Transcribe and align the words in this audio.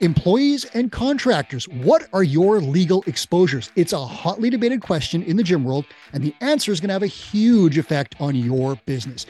Employees 0.00 0.64
and 0.74 0.92
contractors, 0.92 1.68
what 1.68 2.06
are 2.12 2.22
your 2.22 2.60
legal 2.60 3.02
exposures? 3.08 3.72
It's 3.74 3.92
a 3.92 3.98
hotly 3.98 4.48
debated 4.48 4.80
question 4.80 5.24
in 5.24 5.36
the 5.36 5.42
gym 5.42 5.64
world, 5.64 5.86
and 6.12 6.22
the 6.22 6.34
answer 6.40 6.70
is 6.70 6.78
going 6.78 6.88
to 6.88 6.92
have 6.92 7.02
a 7.02 7.08
huge 7.08 7.78
effect 7.78 8.14
on 8.20 8.36
your 8.36 8.76
business. 8.86 9.26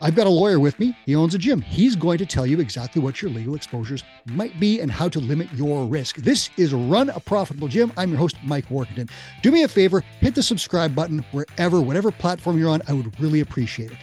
I've 0.00 0.14
got 0.14 0.26
a 0.26 0.30
lawyer 0.30 0.58
with 0.58 0.78
me. 0.78 0.96
He 1.06 1.14
owns 1.14 1.34
a 1.34 1.38
gym. 1.38 1.60
He's 1.60 1.96
going 1.96 2.18
to 2.18 2.26
tell 2.26 2.46
you 2.46 2.60
exactly 2.60 3.00
what 3.00 3.22
your 3.22 3.30
legal 3.30 3.54
exposures 3.54 4.02
might 4.26 4.58
be 4.58 4.80
and 4.80 4.90
how 4.90 5.08
to 5.10 5.20
limit 5.20 5.52
your 5.52 5.86
risk. 5.86 6.16
This 6.16 6.50
is 6.56 6.72
Run 6.72 7.10
a 7.10 7.20
Profitable 7.20 7.68
Gym. 7.68 7.92
I'm 7.96 8.10
your 8.10 8.18
host, 8.18 8.36
Mike 8.42 8.68
Warkentin. 8.68 9.10
Do 9.42 9.52
me 9.52 9.62
a 9.62 9.68
favor, 9.68 10.02
hit 10.20 10.34
the 10.34 10.42
subscribe 10.42 10.94
button 10.94 11.24
wherever, 11.32 11.80
whatever 11.80 12.10
platform 12.10 12.58
you're 12.58 12.70
on. 12.70 12.82
I 12.88 12.94
would 12.94 13.18
really 13.20 13.40
appreciate 13.40 13.92
it. 13.92 13.98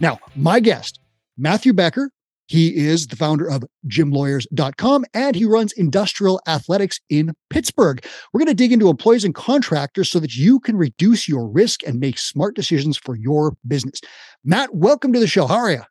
Now, 0.00 0.18
my 0.36 0.60
guest, 0.60 1.00
Matthew 1.36 1.72
Becker, 1.72 2.10
he 2.48 2.76
is 2.76 3.06
the 3.06 3.16
founder 3.16 3.48
of 3.48 3.62
gymlawyers.com 3.86 5.04
and 5.14 5.36
he 5.36 5.44
runs 5.44 5.72
industrial 5.74 6.40
athletics 6.48 6.98
in 7.08 7.34
Pittsburgh. 7.50 8.04
We're 8.32 8.38
going 8.40 8.48
to 8.48 8.54
dig 8.54 8.72
into 8.72 8.88
employees 8.88 9.24
and 9.24 9.34
contractors 9.34 10.10
so 10.10 10.18
that 10.18 10.34
you 10.34 10.58
can 10.58 10.76
reduce 10.76 11.28
your 11.28 11.46
risk 11.46 11.86
and 11.86 12.00
make 12.00 12.18
smart 12.18 12.56
decisions 12.56 12.96
for 12.96 13.14
your 13.14 13.56
business. 13.66 14.00
Matt, 14.44 14.74
welcome 14.74 15.12
to 15.12 15.20
the 15.20 15.26
show. 15.26 15.46
How 15.46 15.56
are 15.56 15.70
you? 15.70 15.82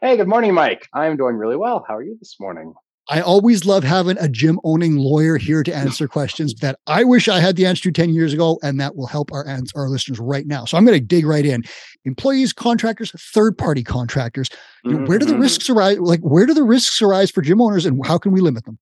Hey, 0.00 0.16
good 0.16 0.28
morning, 0.28 0.54
Mike. 0.54 0.86
I'm 0.92 1.16
doing 1.16 1.36
really 1.36 1.56
well. 1.56 1.84
How 1.86 1.96
are 1.96 2.02
you 2.02 2.16
this 2.20 2.36
morning? 2.38 2.72
I 3.08 3.20
always 3.20 3.64
love 3.64 3.84
having 3.84 4.16
a 4.18 4.28
gym 4.28 4.58
owning 4.64 4.96
lawyer 4.96 5.36
here 5.36 5.62
to 5.62 5.74
answer 5.74 6.08
questions 6.08 6.54
that 6.56 6.80
I 6.86 7.04
wish 7.04 7.28
I 7.28 7.38
had 7.38 7.54
the 7.54 7.64
answer 7.64 7.84
to 7.84 7.92
10 7.92 8.10
years 8.10 8.32
ago, 8.32 8.58
and 8.62 8.80
that 8.80 8.96
will 8.96 9.06
help 9.06 9.32
our, 9.32 9.46
our 9.76 9.88
listeners 9.88 10.18
right 10.18 10.46
now. 10.46 10.64
So 10.64 10.76
I'm 10.76 10.84
going 10.84 10.98
to 10.98 11.04
dig 11.04 11.24
right 11.24 11.46
in. 11.46 11.62
Employees, 12.04 12.52
contractors, 12.52 13.12
third 13.32 13.56
party 13.56 13.84
contractors. 13.84 14.48
Mm-hmm. 14.84 15.06
where 15.06 15.18
do 15.18 15.26
the 15.26 15.32
mm-hmm. 15.32 15.42
risks 15.42 15.70
arise? 15.70 15.98
Like, 15.98 16.20
where 16.20 16.46
do 16.46 16.54
the 16.54 16.64
risks 16.64 17.00
arise 17.02 17.30
for 17.30 17.42
gym 17.42 17.60
owners 17.60 17.86
and 17.86 18.04
how 18.06 18.18
can 18.18 18.32
we 18.32 18.40
limit 18.40 18.64
them? 18.64 18.78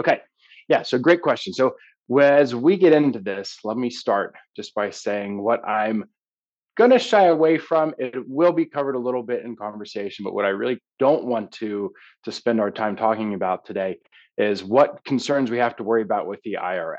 Okay. 0.00 0.20
Yeah. 0.68 0.82
So 0.82 0.98
great 0.98 1.22
question. 1.22 1.52
So 1.52 1.74
as 2.20 2.54
we 2.54 2.76
get 2.76 2.92
into 2.92 3.18
this, 3.18 3.58
let 3.64 3.76
me 3.76 3.90
start 3.90 4.34
just 4.56 4.74
by 4.74 4.90
saying 4.90 5.42
what 5.42 5.66
I'm 5.66 6.04
going 6.76 6.90
to 6.90 6.98
shy 6.98 7.24
away 7.26 7.58
from 7.58 7.94
it 7.98 8.14
will 8.26 8.52
be 8.52 8.64
covered 8.64 8.94
a 8.94 8.98
little 8.98 9.22
bit 9.22 9.44
in 9.44 9.56
conversation 9.56 10.24
but 10.24 10.34
what 10.34 10.44
i 10.44 10.48
really 10.48 10.80
don't 10.98 11.24
want 11.24 11.50
to 11.52 11.92
to 12.24 12.32
spend 12.32 12.60
our 12.60 12.70
time 12.70 12.96
talking 12.96 13.34
about 13.34 13.64
today 13.64 13.98
is 14.38 14.64
what 14.64 15.04
concerns 15.04 15.50
we 15.50 15.58
have 15.58 15.76
to 15.76 15.82
worry 15.82 16.02
about 16.02 16.26
with 16.26 16.40
the 16.42 16.58
irs 16.60 16.94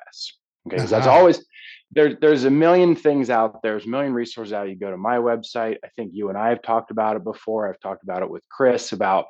okay 0.68 0.76
because 0.76 0.92
uh-huh. 0.92 1.00
that's 1.00 1.08
always 1.08 1.46
there, 1.92 2.16
there's 2.16 2.46
a 2.46 2.50
million 2.50 2.96
things 2.96 3.30
out 3.30 3.62
there 3.62 3.74
there's 3.74 3.86
a 3.86 3.90
million 3.90 4.14
resources 4.14 4.54
out 4.54 4.70
you 4.70 4.76
go 4.76 4.92
to 4.92 4.98
my 4.98 5.18
website 5.18 5.78
i 5.84 5.88
think 5.96 6.12
you 6.14 6.30
and 6.30 6.38
i 6.38 6.50
have 6.50 6.62
talked 6.62 6.92
about 6.92 7.16
it 7.16 7.24
before 7.24 7.70
i've 7.70 7.80
talked 7.80 8.04
about 8.04 8.22
it 8.22 8.30
with 8.30 8.44
chris 8.50 8.92
about 8.92 9.26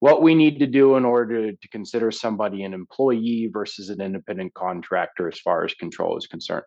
what 0.00 0.20
we 0.20 0.34
need 0.34 0.58
to 0.58 0.66
do 0.66 0.96
in 0.96 1.04
order 1.04 1.50
to, 1.50 1.56
to 1.56 1.68
consider 1.68 2.10
somebody 2.10 2.62
an 2.62 2.74
employee 2.74 3.48
versus 3.50 3.88
an 3.88 4.02
independent 4.02 4.52
contractor 4.52 5.28
as 5.28 5.38
far 5.38 5.64
as 5.64 5.72
control 5.74 6.18
is 6.18 6.26
concerned 6.26 6.64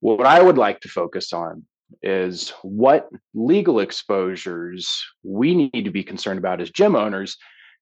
what 0.00 0.26
I 0.26 0.42
would 0.42 0.58
like 0.58 0.80
to 0.80 0.88
focus 0.88 1.32
on 1.32 1.64
is 2.02 2.50
what 2.62 3.08
legal 3.34 3.80
exposures 3.80 5.04
we 5.22 5.54
need 5.54 5.84
to 5.84 5.90
be 5.90 6.02
concerned 6.02 6.38
about 6.38 6.60
as 6.60 6.70
gym 6.70 6.96
owners, 6.96 7.36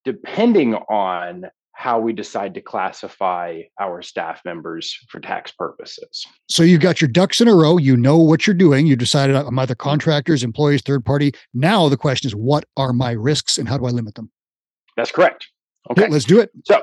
depending 0.04 0.74
on 0.74 1.46
how 1.78 2.00
we 2.00 2.12
decide 2.12 2.54
to 2.54 2.60
classify 2.60 3.60
our 3.78 4.02
staff 4.02 4.40
members 4.44 4.98
for 5.08 5.20
tax 5.20 5.52
purposes. 5.52 6.26
So 6.48 6.64
you've 6.64 6.80
got 6.80 7.00
your 7.00 7.06
ducks 7.08 7.40
in 7.40 7.46
a 7.46 7.54
row. 7.54 7.76
You 7.78 7.96
know 7.96 8.18
what 8.18 8.48
you're 8.48 8.54
doing. 8.54 8.88
You 8.88 8.96
decided 8.96 9.36
I'm 9.36 9.56
either 9.60 9.74
mm-hmm. 9.74 9.88
contractors, 9.88 10.42
employees, 10.42 10.82
third 10.82 11.04
party. 11.04 11.32
Now 11.54 11.88
the 11.88 11.96
question 11.96 12.26
is, 12.26 12.34
what 12.34 12.64
are 12.76 12.92
my 12.92 13.12
risks 13.12 13.58
and 13.58 13.68
how 13.68 13.78
do 13.78 13.86
I 13.86 13.90
limit 13.90 14.16
them? 14.16 14.28
That's 14.96 15.12
correct. 15.12 15.46
Okay, 15.90 16.08
let's 16.08 16.24
do 16.24 16.40
it. 16.40 16.50
So 16.64 16.82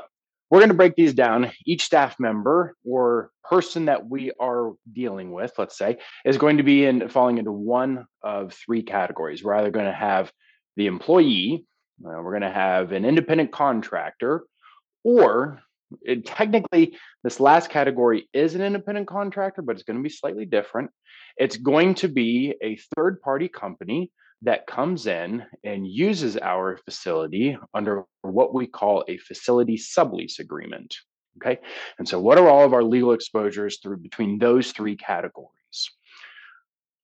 we're 0.55 0.61
going 0.61 0.69
to 0.69 0.75
break 0.75 0.95
these 0.95 1.13
down. 1.13 1.51
Each 1.65 1.83
staff 1.83 2.15
member 2.17 2.77
or 2.85 3.29
person 3.43 3.85
that 3.85 4.07
we 4.07 4.31
are 4.39 4.71
dealing 4.93 5.33
with, 5.33 5.51
let's 5.57 5.77
say, 5.77 5.97
is 6.23 6.37
going 6.37 6.55
to 6.55 6.63
be 6.63 6.85
in 6.85 7.09
falling 7.09 7.39
into 7.39 7.51
one 7.51 8.05
of 8.23 8.53
three 8.53 8.81
categories. 8.81 9.43
We're 9.43 9.55
either 9.55 9.69
going 9.69 9.85
to 9.85 9.91
have 9.91 10.31
the 10.77 10.87
employee, 10.87 11.65
uh, 12.05 12.21
we're 12.21 12.31
going 12.31 12.41
to 12.43 12.49
have 12.49 12.93
an 12.93 13.03
independent 13.03 13.51
contractor, 13.51 14.45
or 15.03 15.59
it, 16.03 16.25
technically, 16.25 16.95
this 17.21 17.41
last 17.41 17.69
category 17.69 18.29
is 18.33 18.55
an 18.55 18.61
independent 18.61 19.07
contractor, 19.07 19.61
but 19.61 19.75
it's 19.75 19.83
going 19.83 19.97
to 19.97 20.03
be 20.03 20.09
slightly 20.09 20.45
different. 20.45 20.89
It's 21.35 21.57
going 21.57 21.95
to 21.95 22.07
be 22.07 22.55
a 22.63 22.79
third 22.95 23.19
party 23.19 23.49
company 23.49 24.09
that 24.45 24.67
comes 24.67 25.07
in 25.07 25.43
and 25.63 25.87
uses 25.87 26.37
our 26.37 26.77
facility 26.77 27.57
under 27.73 28.05
what 28.21 28.53
we 28.53 28.67
call 28.67 29.03
a 29.07 29.17
facility 29.17 29.75
sublease 29.75 30.39
agreement. 30.39 30.95
Okay. 31.37 31.59
And 31.97 32.07
so, 32.07 32.19
what 32.19 32.37
are 32.37 32.47
all 32.47 32.63
of 32.63 32.73
our 32.73 32.83
legal 32.83 33.11
exposures 33.11 33.79
through 33.79 33.97
between 33.97 34.37
those 34.39 34.71
three 34.71 34.95
categories? 34.95 35.49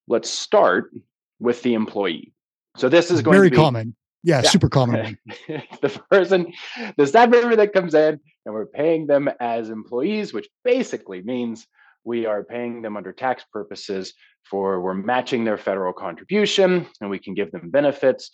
Let's 0.07 0.30
start 0.30 0.91
with 1.40 1.62
the 1.63 1.74
employee. 1.74 2.31
So, 2.78 2.88
this 2.88 3.12
is 3.12 3.22
going 3.22 3.35
very 3.35 3.50
to 3.50 3.51
be, 3.51 3.57
common. 3.57 3.96
Yeah, 4.24 4.41
yeah, 4.44 4.50
super 4.50 4.69
common. 4.69 5.18
the 5.47 6.01
person, 6.09 6.53
the 6.96 7.07
staff 7.07 7.30
member 7.30 7.56
that 7.56 7.74
comes 7.74 7.96
in, 7.96 8.19
and 8.46 8.53
we're 8.53 8.68
paying 8.68 9.07
them 9.07 9.30
as 9.40 9.69
employees, 9.69 10.31
which 10.31 10.47
basically 10.63 11.24
means 11.24 11.68
we 12.03 12.25
are 12.25 12.44
paying 12.44 12.81
them 12.81 12.97
under 12.97 13.12
tax 13.12 13.44
purposes 13.51 14.13
for 14.50 14.81
we're 14.81 14.94
matching 14.94 15.44
their 15.44 15.57
federal 15.57 15.94
contribution 15.94 16.88
and 17.00 17.09
we 17.09 17.19
can 17.19 17.34
give 17.34 17.51
them 17.51 17.69
benefits 17.69 18.31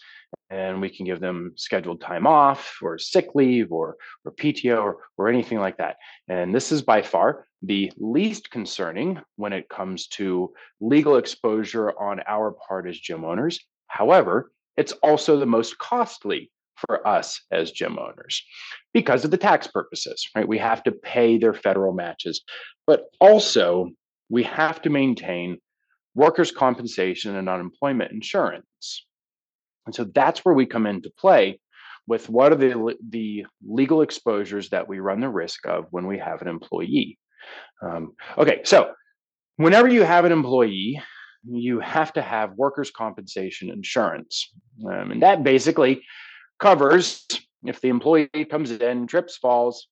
and 0.50 0.82
we 0.82 0.90
can 0.90 1.06
give 1.06 1.20
them 1.20 1.52
scheduled 1.56 2.02
time 2.02 2.26
off 2.26 2.78
or 2.82 2.98
sick 2.98 3.30
leave 3.36 3.72
or, 3.72 3.98
or 4.26 4.32
PTO 4.32 4.82
or, 4.82 4.98
or 5.18 5.30
anything 5.30 5.60
like 5.60 5.78
that. 5.78 5.98
And 6.28 6.56
this 6.56 6.72
is 6.72 6.82
by 6.82 7.02
far 7.02 7.46
the 7.62 7.92
least 7.98 8.52
concerning 8.52 9.20
when 9.36 9.52
it 9.52 9.68
comes 9.70 10.08
to 10.08 10.54
legal 10.80 11.18
exposure 11.18 11.92
on 12.00 12.22
our 12.28 12.56
part 12.68 12.88
as 12.88 12.98
gym 12.98 13.26
owners. 13.26 13.60
However, 13.88 14.52
it's 14.76 14.92
also 15.04 15.38
the 15.38 15.46
most 15.46 15.78
costly 15.78 16.52
for 16.86 17.08
us 17.08 17.42
as 17.52 17.72
gym 17.72 17.98
owners 17.98 18.44
because 18.94 19.26
of 19.26 19.32
the 19.32 19.38
tax 19.38 19.68
purposes, 19.68 20.28
right? 20.36 20.48
We 20.48 20.58
have 20.60 20.84
to 20.84 20.92
pay 20.92 21.38
their 21.38 21.54
federal 21.54 21.94
matches, 21.94 22.44
but 22.86 23.06
also 23.20 23.90
we 24.30 24.44
have 24.44 24.82
to 24.84 24.90
maintain 24.90 25.58
workers' 26.16 26.52
compensation 26.52 27.36
and 27.36 27.50
unemployment 27.50 28.12
insurance. 28.12 29.06
And 29.86 29.96
so 29.96 30.06
that's 30.14 30.44
where 30.44 30.56
we 30.56 30.66
come 30.66 30.86
into 30.86 31.10
play 31.18 31.60
with 32.08 32.30
what 32.30 32.52
are 32.52 32.56
the, 32.56 32.96
the 33.10 33.46
legal 33.68 34.02
exposures 34.02 34.70
that 34.70 34.88
we 34.88 35.00
run 35.00 35.20
the 35.20 35.30
risk 35.30 35.66
of 35.68 35.86
when 35.92 36.08
we 36.08 36.18
have 36.18 36.42
an 36.42 36.48
employee. 36.48 37.18
Um, 37.82 38.14
okay, 38.38 38.62
so 38.64 38.92
whenever 39.58 39.88
you 39.88 40.04
have 40.04 40.26
an 40.26 40.32
employee, 40.32 41.02
you 41.44 41.80
have 41.80 42.12
to 42.14 42.22
have 42.22 42.54
workers' 42.56 42.92
compensation 42.92 43.70
insurance. 43.70 44.52
Um, 44.86 45.12
and 45.12 45.22
that 45.22 45.44
basically 45.44 46.02
covers 46.60 47.26
if 47.64 47.82
the 47.82 47.90
employee 47.90 48.30
comes 48.50 48.72
in, 48.72 49.08
trips, 49.08 49.38
falls, 49.38 49.88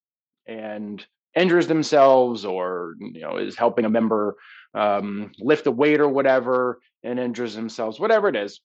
and 0.48 1.06
injures 1.36 1.68
themselves, 1.68 2.46
or 2.46 2.96
you 3.00 3.22
know 3.22 3.38
is 3.38 3.56
helping 3.56 3.86
a 3.86 3.90
member 3.90 4.36
um, 4.74 5.32
lift 5.40 5.68
a 5.68 5.72
weight 5.72 6.00
or 6.00 6.10
whatever, 6.10 6.80
and 7.04 7.20
injures 7.20 7.56
themselves, 7.56 8.00
whatever 8.00 8.28
it 8.28 8.36
is, 8.36 8.62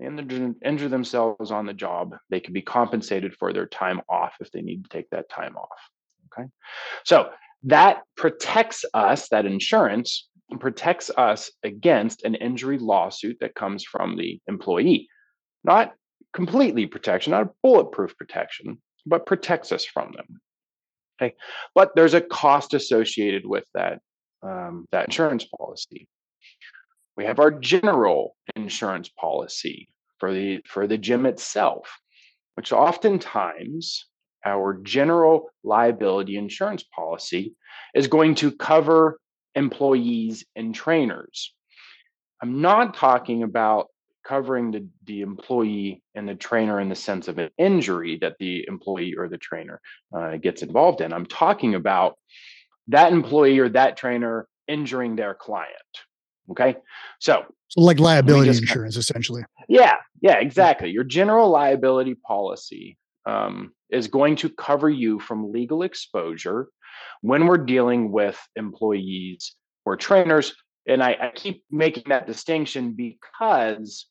and 0.00 0.56
injure 0.64 0.88
themselves 0.88 1.50
on 1.50 1.66
the 1.66 1.74
job, 1.74 2.16
they 2.30 2.40
can 2.40 2.52
be 2.52 2.62
compensated 2.62 3.34
for 3.34 3.52
their 3.52 3.66
time 3.66 4.00
off 4.08 4.34
if 4.40 4.50
they 4.52 4.62
need 4.62 4.84
to 4.84 4.90
take 4.90 5.10
that 5.10 5.28
time 5.28 5.56
off. 5.56 5.78
Okay, 6.32 6.48
so 7.04 7.30
that 7.64 8.02
protects 8.16 8.84
us. 8.94 9.28
That 9.28 9.46
insurance 9.46 10.28
protects 10.60 11.10
us 11.16 11.50
against 11.62 12.24
an 12.24 12.34
injury 12.34 12.78
lawsuit 12.78 13.38
that 13.40 13.54
comes 13.54 13.84
from 13.84 14.16
the 14.16 14.40
employee, 14.48 15.08
not 15.62 15.92
completely 16.38 16.86
protection, 16.86 17.32
not 17.32 17.52
bulletproof 17.64 18.16
protection, 18.16 18.80
but 19.04 19.26
protects 19.26 19.72
us 19.72 19.84
from 19.84 20.12
them. 20.12 20.40
Okay, 21.20 21.34
but 21.74 21.96
there's 21.96 22.14
a 22.14 22.20
cost 22.20 22.74
associated 22.74 23.44
with 23.44 23.64
that 23.74 23.98
um, 24.44 24.86
that 24.92 25.06
insurance 25.06 25.44
policy. 25.44 26.06
We 27.16 27.24
have 27.24 27.40
our 27.40 27.50
general 27.50 28.36
insurance 28.54 29.08
policy 29.08 29.88
for 30.20 30.32
the 30.32 30.60
for 30.64 30.86
the 30.86 30.96
gym 30.96 31.26
itself, 31.26 31.98
which 32.54 32.70
oftentimes 32.70 34.06
our 34.44 34.78
general 34.84 35.50
liability 35.64 36.36
insurance 36.36 36.84
policy 36.84 37.56
is 37.96 38.06
going 38.06 38.36
to 38.36 38.52
cover 38.52 39.18
employees 39.56 40.46
and 40.54 40.72
trainers. 40.72 41.52
I'm 42.40 42.60
not 42.60 42.94
talking 42.94 43.42
about 43.42 43.88
covering 44.28 44.70
the, 44.70 44.86
the 45.06 45.22
employee 45.22 46.02
and 46.14 46.28
the 46.28 46.34
trainer 46.34 46.80
in 46.80 46.88
the 46.88 46.94
sense 46.94 47.28
of 47.28 47.38
an 47.38 47.50
injury 47.56 48.18
that 48.20 48.36
the 48.38 48.64
employee 48.68 49.14
or 49.16 49.28
the 49.28 49.38
trainer 49.38 49.80
uh, 50.16 50.36
gets 50.36 50.62
involved 50.62 51.00
in. 51.00 51.12
I'm 51.12 51.26
talking 51.26 51.74
about 51.74 52.18
that 52.88 53.12
employee 53.12 53.58
or 53.58 53.70
that 53.70 53.96
trainer 53.96 54.46
injuring 54.66 55.16
their 55.16 55.34
client. 55.34 55.72
Okay. 56.50 56.76
So, 57.20 57.44
so 57.68 57.80
like 57.80 57.98
liability 57.98 58.50
insurance, 58.50 58.96
essentially. 58.96 59.44
Yeah. 59.68 59.96
Yeah, 60.20 60.38
exactly. 60.40 60.90
Your 60.90 61.04
general 61.04 61.48
liability 61.48 62.14
policy 62.14 62.98
um, 63.24 63.72
is 63.90 64.08
going 64.08 64.36
to 64.36 64.50
cover 64.50 64.90
you 64.90 65.20
from 65.20 65.52
legal 65.52 65.82
exposure 65.82 66.68
when 67.22 67.46
we're 67.46 67.58
dealing 67.58 68.12
with 68.12 68.38
employees 68.56 69.54
or 69.86 69.96
trainers. 69.96 70.54
And 70.86 71.02
I, 71.02 71.16
I 71.20 71.32
keep 71.34 71.64
making 71.70 72.04
that 72.08 72.26
distinction 72.26 72.92
because 72.92 74.06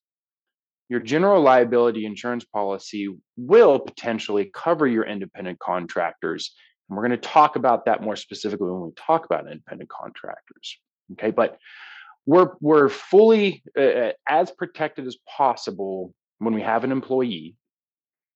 your 0.90 1.00
general 1.00 1.42
liability 1.42 2.06
insurance 2.06 2.46
policy 2.46 3.10
will 3.36 3.80
potentially 3.80 4.50
cover 4.54 4.88
your 4.88 5.04
independent 5.04 5.60
contractors. 5.60 6.54
And 6.90 6.96
we're 6.96 7.08
going 7.08 7.20
to 7.20 7.28
talk 7.28 7.56
about 7.56 7.86
that 7.86 8.02
more 8.02 8.16
specifically 8.16 8.72
when 8.72 8.82
we 8.82 8.92
talk 8.96 9.26
about 9.26 9.48
independent 9.48 9.90
contractors. 9.90 10.78
Okay, 11.14 11.32
but 11.32 11.58
we're 12.26 12.52
we're 12.60 12.90
fully 12.90 13.64
uh, 13.78 14.12
as 14.28 14.52
protected 14.52 15.08
as 15.08 15.18
possible 15.38 16.14
when 16.40 16.54
we 16.54 16.62
have 16.62 16.84
an 16.84 16.92
employee 16.92 17.56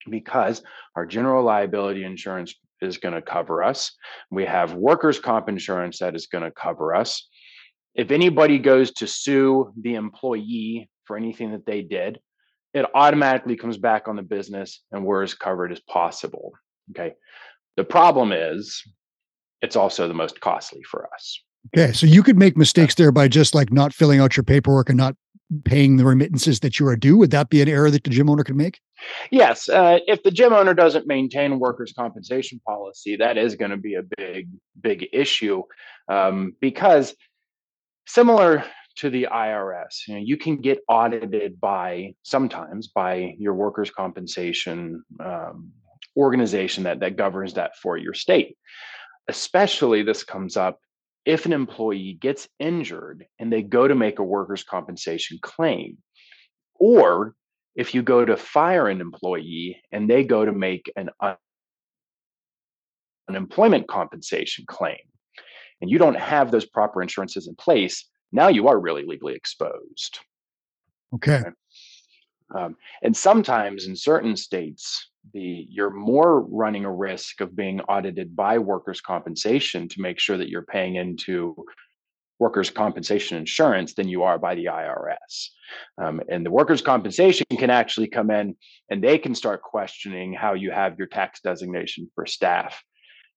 because 0.09 0.63
our 0.95 1.05
general 1.05 1.43
liability 1.43 2.03
insurance 2.03 2.55
is 2.81 2.97
going 2.97 3.13
to 3.13 3.21
cover 3.21 3.63
us. 3.63 3.91
We 4.31 4.45
have 4.45 4.73
workers' 4.73 5.19
comp 5.19 5.47
insurance 5.49 5.99
that 5.99 6.15
is 6.15 6.27
going 6.27 6.43
to 6.43 6.51
cover 6.51 6.95
us. 6.95 7.27
If 7.93 8.11
anybody 8.11 8.57
goes 8.57 8.91
to 8.93 9.07
sue 9.07 9.71
the 9.79 9.95
employee 9.95 10.89
for 11.05 11.17
anything 11.17 11.51
that 11.51 11.65
they 11.65 11.81
did, 11.81 12.19
it 12.73 12.85
automatically 12.93 13.55
comes 13.55 13.77
back 13.77 14.07
on 14.07 14.15
the 14.15 14.21
business 14.21 14.81
and 14.91 15.05
we're 15.05 15.23
as 15.23 15.33
covered 15.33 15.71
as 15.71 15.79
possible. 15.81 16.53
Okay. 16.91 17.13
The 17.77 17.83
problem 17.83 18.31
is 18.31 18.83
it's 19.61 19.75
also 19.75 20.07
the 20.07 20.13
most 20.13 20.39
costly 20.41 20.81
for 20.89 21.07
us. 21.13 21.39
Okay. 21.75 21.93
So 21.93 22.07
you 22.07 22.23
could 22.23 22.37
make 22.37 22.57
mistakes 22.57 22.95
there 22.95 23.11
by 23.11 23.27
just 23.27 23.53
like 23.53 23.71
not 23.71 23.93
filling 23.93 24.19
out 24.19 24.35
your 24.35 24.43
paperwork 24.43 24.89
and 24.89 24.97
not 24.97 25.15
paying 25.65 25.97
the 25.97 26.05
remittances 26.05 26.61
that 26.61 26.79
you 26.79 26.87
are 26.87 26.95
due. 26.95 27.17
Would 27.17 27.31
that 27.31 27.49
be 27.49 27.61
an 27.61 27.67
error 27.67 27.91
that 27.91 28.03
the 28.03 28.09
gym 28.09 28.29
owner 28.29 28.43
could 28.43 28.55
make? 28.55 28.79
Yes. 29.31 29.67
Uh, 29.67 29.99
if 30.07 30.23
the 30.23 30.31
gym 30.31 30.53
owner 30.53 30.73
doesn't 30.73 31.07
maintain 31.07 31.59
workers' 31.59 31.93
compensation 31.97 32.61
policy, 32.65 33.17
that 33.17 33.37
is 33.37 33.55
going 33.55 33.71
to 33.71 33.77
be 33.77 33.95
a 33.95 34.03
big, 34.17 34.47
big 34.79 35.07
issue 35.11 35.63
um, 36.07 36.55
because 36.61 37.15
similar 38.07 38.63
to 39.01 39.09
the 39.09 39.27
IRS. 39.31 40.07
You 40.07 40.13
know, 40.13 40.21
you 40.23 40.37
can 40.37 40.57
get 40.57 40.79
audited 40.87 41.59
by 41.59 42.13
sometimes 42.21 42.87
by 42.87 43.33
your 43.39 43.55
workers' 43.55 43.89
compensation 43.89 45.03
um, 45.19 45.71
organization 46.15 46.83
that 46.83 46.99
that 46.99 47.17
governs 47.17 47.55
that 47.55 47.75
for 47.77 47.97
your 47.97 48.13
state. 48.13 48.57
Especially 49.27 50.03
this 50.03 50.23
comes 50.23 50.55
up 50.55 50.79
if 51.25 51.47
an 51.47 51.53
employee 51.53 52.17
gets 52.19 52.47
injured 52.59 53.25
and 53.39 53.51
they 53.51 53.63
go 53.63 53.87
to 53.87 53.95
make 53.95 54.19
a 54.19 54.23
workers' 54.23 54.63
compensation 54.63 55.39
claim, 55.41 55.97
or 56.75 57.33
if 57.75 57.95
you 57.95 58.03
go 58.03 58.23
to 58.23 58.37
fire 58.37 58.87
an 58.87 59.01
employee 59.01 59.81
and 59.91 60.07
they 60.07 60.23
go 60.23 60.45
to 60.45 60.51
make 60.51 60.91
an 60.95 61.09
unemployment 63.27 63.87
compensation 63.87 64.65
claim, 64.67 64.99
and 65.79 65.89
you 65.89 65.97
don't 65.97 66.19
have 66.19 66.51
those 66.51 66.65
proper 66.65 67.01
insurances 67.01 67.47
in 67.47 67.55
place, 67.55 68.10
now 68.31 68.47
you 68.47 68.67
are 68.67 68.79
really 68.79 69.05
legally 69.05 69.35
exposed. 69.35 70.19
Okay. 71.13 71.43
Um, 72.55 72.75
and 73.01 73.15
sometimes 73.15 73.85
in 73.85 73.95
certain 73.95 74.35
states, 74.35 75.09
the 75.33 75.65
you're 75.69 75.91
more 75.91 76.41
running 76.41 76.85
a 76.85 76.91
risk 76.91 77.41
of 77.41 77.55
being 77.55 77.79
audited 77.81 78.35
by 78.35 78.57
workers' 78.57 79.01
compensation 79.01 79.87
to 79.89 80.01
make 80.01 80.19
sure 80.19 80.37
that 80.37 80.49
you're 80.49 80.63
paying 80.63 80.95
into 80.95 81.55
workers' 82.39 82.71
compensation 82.71 83.37
insurance 83.37 83.93
than 83.93 84.09
you 84.09 84.23
are 84.23 84.39
by 84.39 84.55
the 84.55 84.65
IRS. 84.65 85.49
Um, 86.01 86.21
and 86.27 86.43
the 86.43 86.51
workers' 86.51 86.81
compensation 86.81 87.45
can 87.57 87.69
actually 87.69 88.07
come 88.07 88.31
in 88.31 88.55
and 88.89 89.03
they 89.03 89.19
can 89.19 89.35
start 89.35 89.61
questioning 89.61 90.33
how 90.33 90.53
you 90.55 90.71
have 90.71 90.97
your 90.97 91.07
tax 91.07 91.39
designation 91.41 92.09
for 92.15 92.25
staff. 92.25 92.83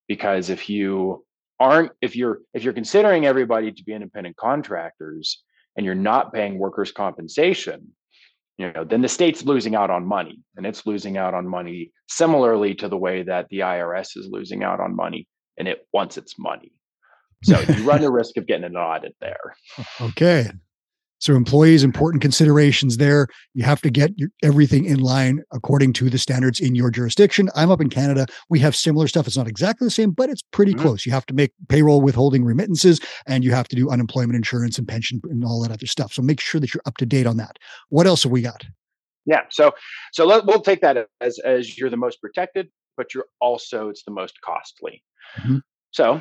Because 0.09 0.49
if 0.49 0.71
you 0.71 1.25
aren't 1.61 1.93
if 2.01 2.17
you're 2.17 2.41
if 2.53 2.63
you're 2.63 2.73
considering 2.73 3.27
everybody 3.27 3.73
to 3.73 3.85
be 3.85 3.93
independent 3.93 4.37
contractors 4.37 5.43
and 5.77 5.87
you're 5.87 5.95
not 5.95 6.33
paying 6.33 6.59
workers 6.59 6.93
compensation 6.93 7.89
you 8.59 8.73
know 8.73 8.85
then 8.85 9.03
the 9.03 9.09
state's 9.09 9.45
losing 9.45 9.75
out 9.75 9.91
on 9.91 10.07
money 10.07 10.41
and 10.57 10.67
it's 10.67 10.87
losing 10.87 11.17
out 11.17 11.35
on 11.35 11.47
money 11.47 11.93
similarly 12.09 12.75
to 12.75 12.89
the 12.89 12.97
way 12.97 13.23
that 13.23 13.49
the 13.51 13.61
IRS 13.61 14.17
is 14.17 14.29
losing 14.31 14.63
out 14.63 14.81
on 14.81 14.95
money 14.95 15.27
and 15.59 15.69
it 15.69 15.87
wants 15.93 16.17
its 16.17 16.39
money. 16.39 16.73
So 17.45 17.61
you 17.61 17.85
run 17.85 18.01
the 18.01 18.11
risk 18.11 18.37
of 18.37 18.47
getting 18.47 18.65
an 18.65 18.77
audit 18.77 19.15
there. 19.21 19.55
Okay 20.01 20.51
so 21.25 21.35
employees, 21.35 21.83
important 21.83 22.21
considerations 22.21 22.99
there. 22.99 23.29
You 23.55 23.65
have 23.65 23.81
to 23.81 23.89
get 23.89 24.11
your, 24.19 24.29
everything 24.43 24.85
in 24.85 25.01
line 25.01 25.43
according 25.53 25.95
to 25.95 26.11
the 26.11 26.19
standards 26.19 26.61
in 26.61 26.75
your 26.75 26.91
jurisdiction. 26.91 27.49
I'm 27.55 27.71
up 27.71 27.81
in 27.81 27.89
Canada. 27.89 28.27
We 28.51 28.59
have 28.59 28.77
similar 28.77 29.09
stuff. 29.09 29.27
It's 29.27 29.37
not 29.37 29.49
exactly 29.49 29.87
the 29.87 29.91
same, 29.91 30.11
but 30.11 30.29
it's 30.29 30.43
pretty 30.53 30.75
mm-hmm. 30.75 30.83
close. 30.83 31.07
You 31.07 31.13
have 31.13 31.25
to 31.27 31.35
make 31.35 31.53
payroll 31.71 32.03
withholding 32.03 32.45
remittances 32.45 33.01
and 33.27 33.43
you 33.43 33.53
have 33.53 33.69
to 33.69 33.77
do 33.77 33.89
unemployment 33.89 34.37
insurance 34.37 34.77
and 34.77 34.87
pension 34.87 35.19
and 35.25 35.47
all 35.47 35.63
that 35.63 35.73
other 35.73 35.87
stuff. 35.87 36.13
So 36.13 36.21
make 36.21 36.41
sure 36.41 36.61
that 36.61 36.75
you're 36.75 36.83
up 36.85 36.99
to 36.99 37.07
date 37.07 37.27
on 37.27 37.39
that. 37.39 37.59
What 37.89 38.07
else 38.07 38.25
have 38.25 38.33
we 38.33 38.43
got? 38.43 38.63
Yeah. 39.25 39.45
So 39.51 39.73
so 40.13 40.27
let, 40.27 40.45
we'll 40.45 40.61
take 40.61 40.83
that 40.83 41.09
as 41.23 41.39
as 41.39 41.79
you're 41.79 41.89
the 41.89 41.97
most 41.97 42.21
protected, 42.21 42.69
but 42.99 43.15
you're 43.15 43.29
also 43.41 43.89
it's 43.89 44.03
the 44.05 44.11
most 44.11 44.39
costly. 44.43 45.03
Mm-hmm. 45.39 45.59
So 45.91 46.21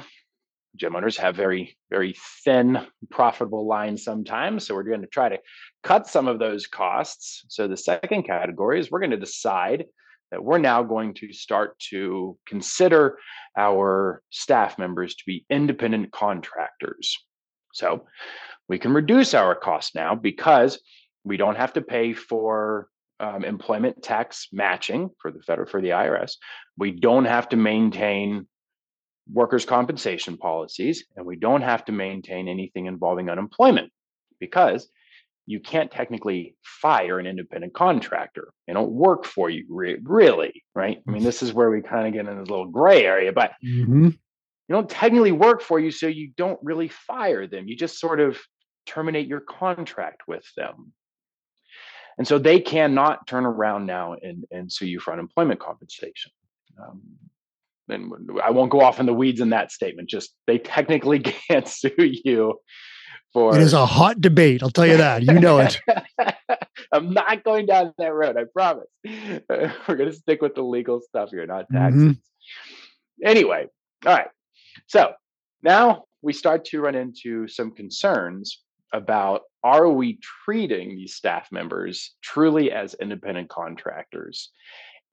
gym 0.76 0.96
owners 0.96 1.18
have 1.18 1.36
very 1.36 1.78
very 1.90 2.16
thin 2.44 2.86
profitable 3.10 3.68
lines 3.68 4.04
sometimes. 4.04 4.66
So 4.66 4.74
we're 4.74 4.84
going 4.84 5.02
to 5.02 5.08
try 5.08 5.30
to 5.30 5.40
cut 5.84 6.08
some 6.08 6.28
of 6.28 6.40
those 6.40 6.68
costs. 6.68 7.46
So 7.50 7.68
the 7.68 7.78
second 7.78 8.24
category 8.24 8.80
is 8.80 8.90
we're 8.90 9.00
going 9.00 9.12
to 9.12 9.18
decide 9.18 9.86
that 10.32 10.44
we're 10.44 10.58
now 10.58 10.82
going 10.82 11.14
to 11.16 11.32
start 11.32 11.78
to 11.92 12.38
consider 12.48 13.20
our 13.58 14.22
staff 14.32 14.80
members 14.80 15.16
to 15.16 15.24
be 15.28 15.46
independent 15.50 16.12
contractors. 16.12 17.18
So 17.74 18.08
we 18.68 18.80
can 18.80 18.94
reduce 18.94 19.34
our 19.34 19.54
costs 19.54 19.94
now 19.94 20.16
because 20.16 20.80
we 21.24 21.38
don't 21.38 21.58
have 21.58 21.74
to 21.74 21.82
pay 21.82 22.14
for 22.14 22.88
um, 23.20 23.46
employment 23.46 24.02
tax 24.02 24.48
matching 24.52 25.12
for 25.22 25.32
the 25.32 25.42
federal 25.42 25.70
for 25.70 25.80
the 25.82 25.90
irs 25.90 26.34
we 26.78 26.92
don't 26.92 27.26
have 27.26 27.50
to 27.50 27.58
maintain 27.58 28.48
workers' 29.32 29.66
compensation 29.66 30.38
policies, 30.38 31.06
and 31.16 31.26
we 31.26 31.36
don't 31.36 31.62
have 31.62 31.86
to 31.86 31.92
maintain 31.92 32.48
anything 32.48 32.88
involving 32.88 33.30
unemployment 33.30 33.92
because 34.40 34.90
you 35.46 35.60
can't 35.60 35.92
technically 35.92 36.56
fire 36.64 37.20
an 37.20 37.28
independent 37.28 37.74
contractor. 37.74 38.54
They 38.68 38.74
don't 38.74 38.92
work 38.92 39.26
for 39.26 39.50
you, 39.50 39.66
re- 39.70 40.00
really, 40.04 40.64
right? 40.74 41.02
I 41.08 41.12
mean, 41.12 41.24
this 41.24 41.44
is 41.44 41.54
where 41.54 41.70
we 41.70 41.82
kind 41.82 42.08
of 42.08 42.14
get 42.14 42.32
in 42.32 42.40
this 42.40 42.50
little 42.50 42.70
gray 42.70 43.06
area, 43.06 43.34
but 43.34 43.52
mm-hmm. 43.64 44.06
you 44.06 44.14
don't 44.70 44.90
technically 44.90 45.34
work 45.34 45.62
for 45.62 45.80
you, 45.80 45.92
so 45.92 46.08
you 46.08 46.32
don't 46.38 46.60
really 46.64 46.88
fire 46.88 47.46
them. 47.48 47.68
You 47.68 47.76
just 47.76 48.00
sort 48.00 48.20
of 48.20 48.40
terminate 48.86 49.28
your 49.28 49.42
contract 49.42 50.24
with 50.28 50.46
them. 50.56 50.94
And 52.18 52.28
so 52.28 52.38
they 52.38 52.60
cannot 52.60 53.26
turn 53.28 53.46
around 53.46 53.86
now 53.86 54.16
and, 54.22 54.46
and 54.52 54.72
sue 54.72 54.86
you 54.86 55.00
for 55.00 55.14
unemployment 55.14 55.60
compensation. 55.60 56.32
Um, 56.82 57.02
and 57.90 58.12
I 58.44 58.52
won't 58.52 58.72
go 58.72 58.82
off 58.82 59.00
in 59.00 59.06
the 59.06 59.14
weeds 59.14 59.42
in 59.42 59.50
that 59.50 59.72
statement. 59.72 60.10
Just 60.10 60.34
they 60.48 60.58
technically 60.58 61.20
can't 61.50 61.68
sue 61.68 61.92
you 61.98 62.60
for. 63.34 63.56
It 63.56 63.62
is 63.62 63.74
a 63.74 63.86
hot 63.86 64.22
debate. 64.22 64.64
I'll 64.64 64.70
tell 64.70 64.88
you 64.88 64.98
that. 64.98 65.24
You 65.24 65.40
know 65.40 65.60
it. 65.60 65.80
I'm 66.92 67.12
not 67.12 67.44
going 67.44 67.66
down 67.66 67.94
that 67.98 68.14
road. 68.14 68.38
I 68.38 68.44
promise. 68.54 68.88
We're 69.06 69.96
going 69.96 70.10
to 70.10 70.14
stick 70.14 70.42
with 70.42 70.56
the 70.56 70.62
legal 70.62 71.02
stuff 71.02 71.30
here, 71.32 71.46
not 71.46 71.66
taxes. 71.72 72.02
Mm-hmm. 72.02 73.26
Anyway, 73.26 73.68
all 74.06 74.14
right. 74.14 74.28
So 74.88 75.14
now 75.64 76.04
we 76.22 76.34
start 76.34 76.66
to 76.66 76.82
run 76.82 76.96
into 76.96 77.48
some 77.48 77.72
concerns 77.72 78.62
about 78.94 79.42
are 79.64 79.90
we 79.90 80.20
treating 80.46 80.90
these 80.90 81.16
staff 81.16 81.48
members 81.52 82.12
truly 82.22 82.72
as 82.72 82.94
independent 82.96 83.50
contractors 83.50 84.52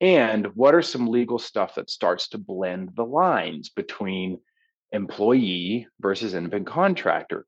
and 0.00 0.47
what 0.54 0.75
are 0.75 0.83
some 0.83 1.09
legal 1.09 1.38
stuff 1.38 1.75
that 1.75 1.90
starts 1.90 2.28
to 2.28 2.38
blend 2.38 2.90
the 2.97 3.04
lines 3.04 3.69
between 3.69 4.38
employee 4.92 5.87
versus 6.00 6.35
independent 6.35 6.69
contractor? 6.69 7.45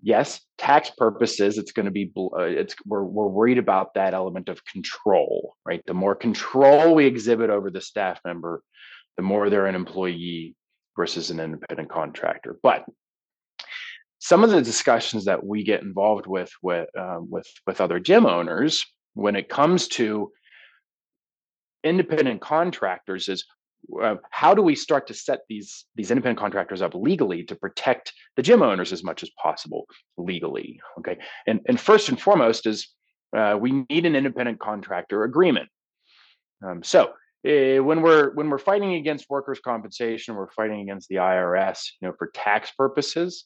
Yes, 0.00 0.40
tax 0.58 0.90
purposes, 0.96 1.58
it's 1.58 1.72
going 1.72 1.86
to 1.86 1.92
be 1.92 2.12
uh, 2.16 2.42
it's 2.42 2.76
we're 2.86 3.02
we're 3.02 3.26
worried 3.26 3.58
about 3.58 3.94
that 3.94 4.14
element 4.14 4.48
of 4.48 4.64
control, 4.64 5.56
right? 5.66 5.82
The 5.86 5.94
more 5.94 6.14
control 6.14 6.94
we 6.94 7.06
exhibit 7.06 7.50
over 7.50 7.68
the 7.68 7.80
staff 7.80 8.20
member, 8.24 8.62
the 9.16 9.24
more 9.24 9.50
they're 9.50 9.66
an 9.66 9.74
employee 9.74 10.54
versus 10.96 11.30
an 11.30 11.40
independent 11.40 11.90
contractor. 11.90 12.58
But 12.62 12.84
some 14.20 14.44
of 14.44 14.50
the 14.50 14.62
discussions 14.62 15.24
that 15.24 15.44
we 15.44 15.64
get 15.64 15.82
involved 15.82 16.28
with 16.28 16.52
with 16.62 16.88
um, 16.96 17.28
with 17.28 17.46
with 17.66 17.80
other 17.80 17.98
gym 17.98 18.24
owners 18.24 18.86
when 19.14 19.34
it 19.34 19.48
comes 19.48 19.88
to 19.88 20.30
independent 21.84 22.40
contractors 22.40 23.28
is 23.28 23.44
uh, 24.02 24.16
how 24.30 24.54
do 24.54 24.62
we 24.62 24.74
start 24.74 25.06
to 25.06 25.14
set 25.14 25.40
these 25.48 25.84
these 25.94 26.10
independent 26.10 26.38
contractors 26.38 26.82
up 26.82 26.94
legally 26.94 27.44
to 27.44 27.54
protect 27.54 28.12
the 28.36 28.42
gym 28.42 28.62
owners 28.62 28.92
as 28.92 29.04
much 29.04 29.22
as 29.22 29.30
possible 29.42 29.86
legally? 30.16 30.80
Okay, 30.98 31.18
and 31.46 31.60
and 31.68 31.80
first 31.80 32.08
and 32.08 32.20
foremost 32.20 32.66
is 32.66 32.88
uh, 33.36 33.56
we 33.60 33.84
need 33.90 34.06
an 34.06 34.16
independent 34.16 34.58
contractor 34.58 35.24
agreement. 35.24 35.68
Um, 36.64 36.82
so 36.82 37.12
uh, 37.46 37.82
when 37.82 38.02
we're 38.02 38.34
when 38.34 38.50
we're 38.50 38.58
fighting 38.58 38.94
against 38.94 39.30
workers' 39.30 39.60
compensation, 39.60 40.34
we're 40.34 40.50
fighting 40.50 40.80
against 40.80 41.08
the 41.08 41.16
IRS, 41.16 41.90
you 42.00 42.08
know, 42.08 42.14
for 42.18 42.30
tax 42.34 42.70
purposes. 42.72 43.44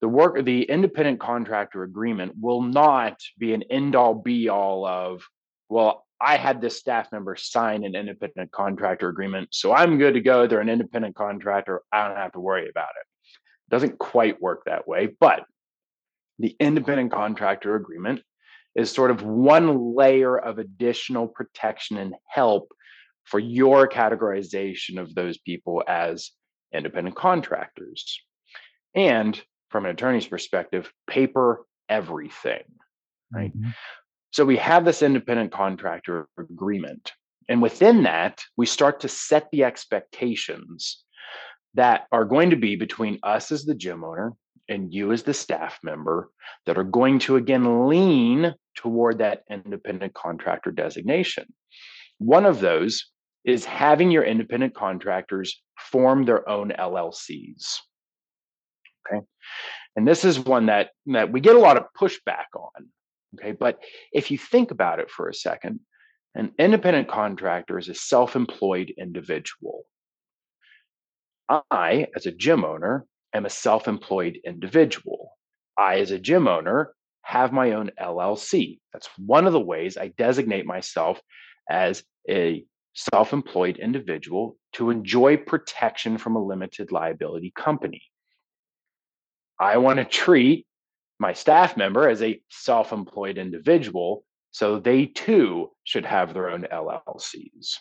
The 0.00 0.08
work 0.08 0.44
the 0.44 0.62
independent 0.62 1.20
contractor 1.20 1.82
agreement 1.82 2.34
will 2.40 2.62
not 2.62 3.20
be 3.36 3.52
an 3.52 3.64
end 3.70 3.96
all 3.96 4.14
be 4.14 4.48
all 4.48 4.86
of 4.86 5.22
well 5.68 6.06
I 6.20 6.36
had 6.36 6.60
this 6.60 6.78
staff 6.78 7.12
member 7.12 7.36
sign 7.36 7.84
an 7.84 7.94
independent 7.94 8.50
contractor 8.50 9.08
agreement, 9.08 9.48
so 9.52 9.72
I'm 9.72 9.98
good 9.98 10.14
to 10.14 10.20
go. 10.20 10.46
They're 10.46 10.60
an 10.60 10.68
independent 10.68 11.14
contractor. 11.14 11.82
I 11.92 12.08
don't 12.08 12.16
have 12.16 12.32
to 12.32 12.40
worry 12.40 12.68
about 12.68 12.90
it. 13.00 13.06
it 13.66 13.70
doesn't 13.70 13.98
quite 13.98 14.42
work 14.42 14.62
that 14.66 14.88
way, 14.88 15.10
but 15.20 15.44
the 16.38 16.56
independent 16.60 17.12
contractor 17.12 17.76
agreement 17.76 18.22
is 18.74 18.90
sort 18.90 19.10
of 19.10 19.22
one 19.22 19.94
layer 19.94 20.38
of 20.38 20.58
additional 20.58 21.26
protection 21.28 21.98
and 21.98 22.14
help 22.26 22.72
for 23.24 23.38
your 23.38 23.88
categorization 23.88 24.98
of 24.98 25.14
those 25.14 25.38
people 25.38 25.82
as 25.86 26.30
independent 26.72 27.16
contractors. 27.16 28.20
And 28.94 29.40
from 29.70 29.84
an 29.84 29.90
attorney's 29.90 30.26
perspective, 30.26 30.92
paper 31.06 31.64
everything, 31.88 32.64
right? 33.32 33.56
Mm-hmm. 33.56 33.70
So 34.30 34.44
we 34.44 34.56
have 34.56 34.84
this 34.84 35.02
independent 35.02 35.52
contractor 35.52 36.28
agreement. 36.38 37.12
And 37.48 37.62
within 37.62 38.02
that, 38.02 38.42
we 38.56 38.66
start 38.66 39.00
to 39.00 39.08
set 39.08 39.48
the 39.50 39.64
expectations 39.64 41.02
that 41.74 42.06
are 42.12 42.24
going 42.24 42.50
to 42.50 42.56
be 42.56 42.76
between 42.76 43.18
us 43.22 43.50
as 43.50 43.64
the 43.64 43.74
gym 43.74 44.04
owner 44.04 44.32
and 44.68 44.92
you 44.92 45.12
as 45.12 45.22
the 45.22 45.32
staff 45.32 45.78
member 45.82 46.30
that 46.66 46.76
are 46.76 46.84
going 46.84 47.18
to 47.20 47.36
again 47.36 47.88
lean 47.88 48.54
toward 48.76 49.18
that 49.18 49.44
independent 49.50 50.12
contractor 50.14 50.70
designation. 50.70 51.44
One 52.18 52.44
of 52.44 52.60
those 52.60 53.06
is 53.44 53.64
having 53.64 54.10
your 54.10 54.24
independent 54.24 54.74
contractors 54.74 55.62
form 55.78 56.24
their 56.24 56.46
own 56.48 56.70
LLCs. 56.78 57.78
Okay. 59.06 59.24
And 59.96 60.06
this 60.06 60.24
is 60.24 60.38
one 60.38 60.66
that, 60.66 60.90
that 61.06 61.32
we 61.32 61.40
get 61.40 61.56
a 61.56 61.60
lot 61.60 61.78
of 61.78 61.84
pushback 61.98 62.46
on. 62.54 62.88
Okay. 63.34 63.52
But 63.52 63.78
if 64.12 64.30
you 64.30 64.38
think 64.38 64.70
about 64.70 65.00
it 65.00 65.10
for 65.10 65.28
a 65.28 65.34
second, 65.34 65.80
an 66.34 66.52
independent 66.58 67.08
contractor 67.08 67.78
is 67.78 67.88
a 67.88 67.94
self 67.94 68.36
employed 68.36 68.92
individual. 68.96 69.84
I, 71.48 72.06
as 72.14 72.26
a 72.26 72.32
gym 72.32 72.64
owner, 72.64 73.06
am 73.34 73.46
a 73.46 73.50
self 73.50 73.88
employed 73.88 74.38
individual. 74.44 75.32
I, 75.76 76.00
as 76.00 76.10
a 76.10 76.18
gym 76.18 76.48
owner, 76.48 76.92
have 77.22 77.52
my 77.52 77.72
own 77.72 77.90
LLC. 78.00 78.80
That's 78.92 79.08
one 79.18 79.46
of 79.46 79.52
the 79.52 79.60
ways 79.60 79.96
I 79.96 80.08
designate 80.08 80.66
myself 80.66 81.20
as 81.68 82.02
a 82.28 82.64
self 82.94 83.32
employed 83.32 83.78
individual 83.78 84.56
to 84.74 84.90
enjoy 84.90 85.36
protection 85.36 86.18
from 86.18 86.36
a 86.36 86.44
limited 86.44 86.92
liability 86.92 87.52
company. 87.54 88.02
I 89.60 89.78
want 89.78 89.98
to 89.98 90.04
treat 90.04 90.66
my 91.18 91.32
staff 91.32 91.76
member 91.76 92.08
as 92.08 92.22
a 92.22 92.40
self 92.50 92.92
employed 92.92 93.38
individual, 93.38 94.24
so 94.50 94.78
they 94.78 95.06
too 95.06 95.70
should 95.84 96.04
have 96.04 96.34
their 96.34 96.50
own 96.50 96.66
LLCs. 96.72 97.76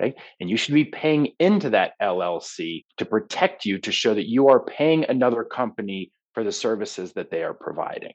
Okay. 0.00 0.14
And 0.40 0.50
you 0.50 0.56
should 0.56 0.74
be 0.74 0.84
paying 0.84 1.28
into 1.38 1.70
that 1.70 1.92
LLC 2.02 2.84
to 2.96 3.04
protect 3.04 3.64
you 3.64 3.78
to 3.78 3.92
show 3.92 4.12
that 4.14 4.28
you 4.28 4.48
are 4.48 4.64
paying 4.64 5.04
another 5.08 5.44
company 5.44 6.10
for 6.32 6.42
the 6.42 6.50
services 6.50 7.12
that 7.12 7.30
they 7.30 7.44
are 7.44 7.54
providing. 7.54 8.12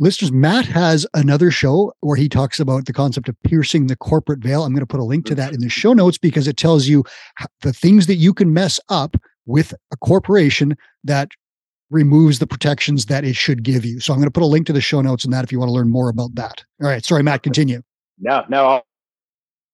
Listeners, 0.00 0.32
Matt 0.32 0.64
has 0.64 1.06
another 1.12 1.50
show 1.50 1.92
where 2.00 2.16
he 2.16 2.28
talks 2.28 2.58
about 2.58 2.86
the 2.86 2.92
concept 2.92 3.28
of 3.28 3.36
piercing 3.44 3.86
the 3.86 3.96
corporate 3.96 4.40
veil. 4.40 4.64
I'm 4.64 4.72
going 4.72 4.80
to 4.80 4.86
put 4.86 4.98
a 4.98 5.04
link 5.04 5.26
to 5.26 5.34
that 5.34 5.52
in 5.52 5.60
the 5.60 5.68
show 5.68 5.92
notes 5.92 6.16
because 6.16 6.48
it 6.48 6.56
tells 6.56 6.88
you 6.88 7.04
the 7.60 7.72
things 7.72 8.06
that 8.06 8.16
you 8.16 8.32
can 8.32 8.52
mess 8.54 8.80
up 8.88 9.16
with 9.44 9.74
a 9.92 9.96
corporation 9.98 10.76
that 11.04 11.32
removes 11.90 12.38
the 12.38 12.46
protections 12.46 13.06
that 13.06 13.24
it 13.24 13.36
should 13.36 13.62
give 13.62 13.84
you. 13.84 14.00
So 14.00 14.12
I'm 14.12 14.18
going 14.18 14.26
to 14.26 14.32
put 14.32 14.42
a 14.42 14.46
link 14.46 14.66
to 14.66 14.72
the 14.72 14.80
show 14.80 15.00
notes 15.00 15.24
on 15.24 15.32
that 15.32 15.44
if 15.44 15.52
you 15.52 15.58
want 15.58 15.68
to 15.68 15.74
learn 15.74 15.90
more 15.90 16.08
about 16.08 16.34
that. 16.36 16.64
All 16.82 16.88
right. 16.88 17.04
Sorry, 17.04 17.22
Matt, 17.22 17.42
continue. 17.42 17.82
No, 18.18 18.44
no, 18.48 18.64
all, 18.64 18.82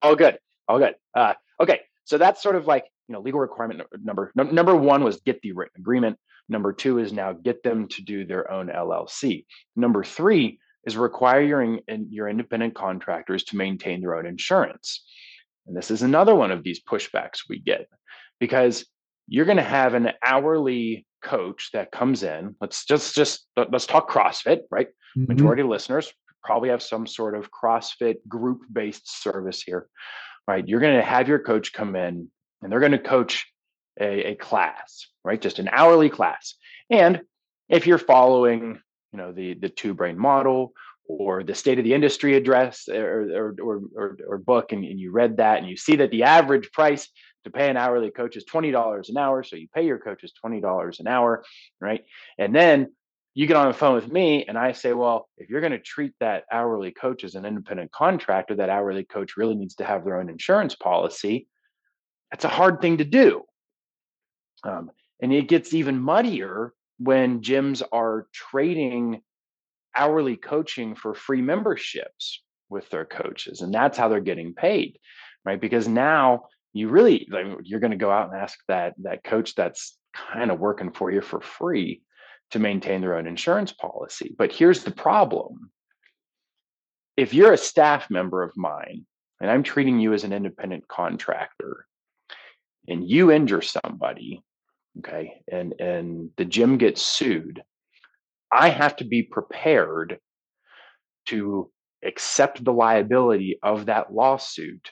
all 0.03 0.17
good. 0.17 0.39
All 0.69 0.79
good. 0.79 0.95
Uh, 1.15 1.35
okay. 1.61 1.81
So 2.05 2.19
that's 2.19 2.43
sort 2.43 2.57
of 2.57 2.67
like, 2.67 2.85
you 3.09 3.13
know, 3.13 3.21
legal 3.21 3.41
requirement 3.41 3.83
number, 4.03 4.33
number 4.35 4.75
one 4.75 5.05
was 5.05 5.21
get 5.21 5.41
the 5.43 5.53
written 5.53 5.81
agreement. 5.81 6.19
Number 6.49 6.73
two 6.73 6.99
is 6.99 7.13
now 7.13 7.33
get 7.33 7.63
them 7.63 7.89
to 7.89 8.03
do 8.03 8.25
their 8.25 8.51
own 8.51 8.69
LLC. 8.69 9.45
Number 9.75 10.05
three 10.05 10.59
is 10.85 10.97
require 10.97 11.43
your, 11.43 11.79
your 12.09 12.29
independent 12.29 12.75
contractors 12.75 13.45
to 13.45 13.57
maintain 13.57 14.01
their 14.01 14.17
own 14.17 14.27
insurance. 14.27 15.05
And 15.67 15.77
this 15.77 15.91
is 15.91 16.03
another 16.03 16.35
one 16.35 16.53
of 16.53 16.63
these 16.63 16.81
pushbacks 16.83 17.41
we 17.49 17.59
get 17.59 17.89
because 18.39 18.87
you're 19.27 19.45
going 19.45 19.57
to 19.57 19.63
have 19.63 19.95
an 19.95 20.13
hourly 20.25 21.06
coach 21.23 21.71
that 21.73 21.91
comes 21.91 22.23
in 22.23 22.55
let's 22.61 22.85
just 22.85 23.15
just 23.15 23.47
let's 23.57 23.87
talk 23.87 24.11
crossfit 24.11 24.61
right? 24.71 24.89
Mm-hmm. 25.17 25.33
majority 25.33 25.63
of 25.63 25.69
listeners 25.69 26.13
probably 26.45 26.69
have 26.69 26.83
some 26.83 27.07
sort 27.07 27.35
of 27.35 27.51
crossfit 27.51 28.17
group 28.29 28.61
based 28.73 29.23
service 29.23 29.63
here 29.63 29.89
right? 30.49 30.67
You're 30.69 30.81
going 30.81 30.97
to 30.97 31.03
have 31.03 31.27
your 31.27 31.41
coach 31.41 31.73
come 31.73 31.97
in 31.97 32.31
and 32.63 32.71
they're 32.73 32.81
going 32.81 32.93
to 32.93 32.99
coach 32.99 33.47
a, 34.01 34.33
a 34.33 34.35
class 34.37 35.07
right? 35.25 35.41
Just 35.41 35.59
an 35.59 35.69
hourly 35.73 36.09
class. 36.09 36.55
And 36.89 37.23
if 37.69 37.87
you're 37.87 37.99
following 37.99 38.81
you 39.13 39.19
know 39.19 39.33
the 39.33 39.55
the 39.55 39.69
two 39.69 39.95
brain 39.95 40.19
model 40.19 40.73
or 41.09 41.43
the 41.43 41.55
state 41.55 41.79
of 41.79 41.85
the 41.85 41.95
industry 41.95 42.35
address 42.37 42.89
or 42.89 43.23
or 43.33 43.55
or, 43.63 43.81
or, 43.97 44.19
or 44.29 44.39
book 44.39 44.73
and, 44.73 44.85
and, 44.85 45.01
you 45.01 45.11
read 45.11 45.37
that 45.37 45.59
and 45.59 45.69
you 45.69 45.77
see 45.77 45.97
that 45.97 46.11
the 46.11 46.25
average 46.25 46.71
price 46.73 47.09
to 47.47 47.51
pay 47.51 47.71
an 47.71 47.77
hourly 47.77 48.11
coach 48.11 48.37
is 48.37 48.45
$20 48.45 49.09
an 49.09 49.17
hour. 49.17 49.43
So 49.45 49.57
you 49.57 49.69
pay 49.73 49.87
your 49.87 49.99
coaches 49.99 50.33
$20 50.45 51.01
an 51.01 51.07
hour, 51.07 51.45
right? 51.81 52.05
And 52.39 52.55
then 52.55 52.89
you 53.35 53.47
get 53.47 53.57
on 53.57 53.69
the 53.69 53.75
phone 53.75 53.95
with 53.95 54.11
me 54.11 54.45
and 54.47 54.59
I 54.59 54.73
say, 54.73 54.93
well, 54.95 55.29
if 55.39 55.49
you're 55.49 55.61
going 55.61 55.73
to 55.73 55.79
treat 55.79 56.13
that 56.19 56.45
hourly 56.51 56.91
coach 56.91 57.23
as 57.23 57.37
an 57.37 57.45
independent 57.45 57.93
contractor, 57.93 58.57
that 58.57 58.69
hourly 58.69 59.05
coach 59.05 59.37
really 59.37 59.55
needs 59.55 59.77
to 59.77 59.85
have 59.85 60.05
their 60.05 60.19
own 60.19 60.29
insurance 60.29 60.75
policy. 60.75 61.47
That's 62.33 62.45
a 62.45 62.49
hard 62.49 62.81
thing 62.81 62.99
to 62.99 63.05
do. 63.05 63.43
Um, 64.65 64.91
and 65.23 65.33
it 65.33 65.49
gets 65.49 65.73
even 65.73 66.01
muddier 66.01 66.73
when 66.99 67.43
gyms 67.43 67.83
are 67.93 68.27
trading 68.33 69.21
hourly 69.95 70.37
coaching 70.37 70.97
for 70.97 71.15
free 71.15 71.43
memberships 71.43 72.43
with 72.69 72.91
their 72.91 73.05
coaches. 73.05 73.61
And 73.61 73.73
that's 73.73 73.97
how 73.97 74.09
they're 74.09 74.21
getting 74.21 74.53
paid, 74.53 74.99
right? 75.45 75.61
Because 75.61 75.87
now 75.87 76.47
you 76.79 76.89
really 76.89 77.27
like, 77.31 77.47
you're 77.63 77.81
going 77.81 77.91
to 77.91 77.97
go 77.97 78.11
out 78.11 78.33
and 78.33 78.41
ask 78.41 78.59
that 78.69 78.95
that 79.03 79.25
coach 79.25 79.55
that's 79.55 79.99
kind 80.15 80.51
of 80.51 80.59
working 80.61 80.93
for 80.93 81.11
you 81.11 81.21
for 81.21 81.41
free 81.41 82.03
to 82.51 82.59
maintain 82.59 83.01
their 83.01 83.17
own 83.17 83.27
insurance 83.27 83.73
policy. 83.73 84.35
But 84.37 84.53
here's 84.53 84.85
the 84.85 84.91
problem. 84.91 85.71
If 87.17 87.35
you're 87.35 87.53
a 87.53 87.59
staff 87.59 88.11
member 88.11 88.43
of 88.43 88.57
mine 88.57 89.07
and 89.41 89.51
I'm 89.51 89.63
treating 89.63 89.99
you 89.99 90.13
as 90.13 90.25
an 90.25 90.33
independent 90.33 90.87
contractor 90.89 91.87
and 92.89 93.09
you 93.09 93.31
injure 93.33 93.63
somebody, 93.63 94.43
okay, 94.99 95.43
and 95.51 95.75
and 95.81 96.31
the 96.37 96.45
gym 96.45 96.79
gets 96.79 97.03
sued, 97.03 97.63
I 98.53 98.69
have 98.69 98.97
to 98.97 99.05
be 99.05 99.23
prepared 99.23 100.19
to 101.27 101.71
accept 102.05 102.63
the 102.65 102.73
liability 102.73 103.59
of 103.63 103.87
that 103.87 104.13
lawsuit 104.13 104.91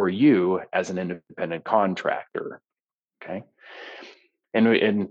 for 0.00 0.08
you 0.08 0.62
as 0.72 0.88
an 0.88 0.96
independent 0.96 1.62
contractor. 1.62 2.62
Okay. 3.22 3.42
And, 4.54 4.66
and 4.66 5.08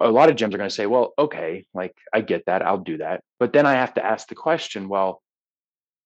a 0.00 0.10
lot 0.10 0.28
of 0.28 0.34
gyms 0.34 0.52
are 0.52 0.58
going 0.58 0.68
to 0.68 0.74
say, 0.74 0.86
well, 0.86 1.14
okay, 1.16 1.64
like 1.72 1.94
I 2.12 2.22
get 2.22 2.46
that, 2.46 2.60
I'll 2.60 2.78
do 2.78 2.98
that. 2.98 3.20
But 3.38 3.52
then 3.52 3.66
I 3.66 3.74
have 3.74 3.94
to 3.94 4.04
ask 4.04 4.26
the 4.26 4.34
question, 4.34 4.88
well, 4.88 5.22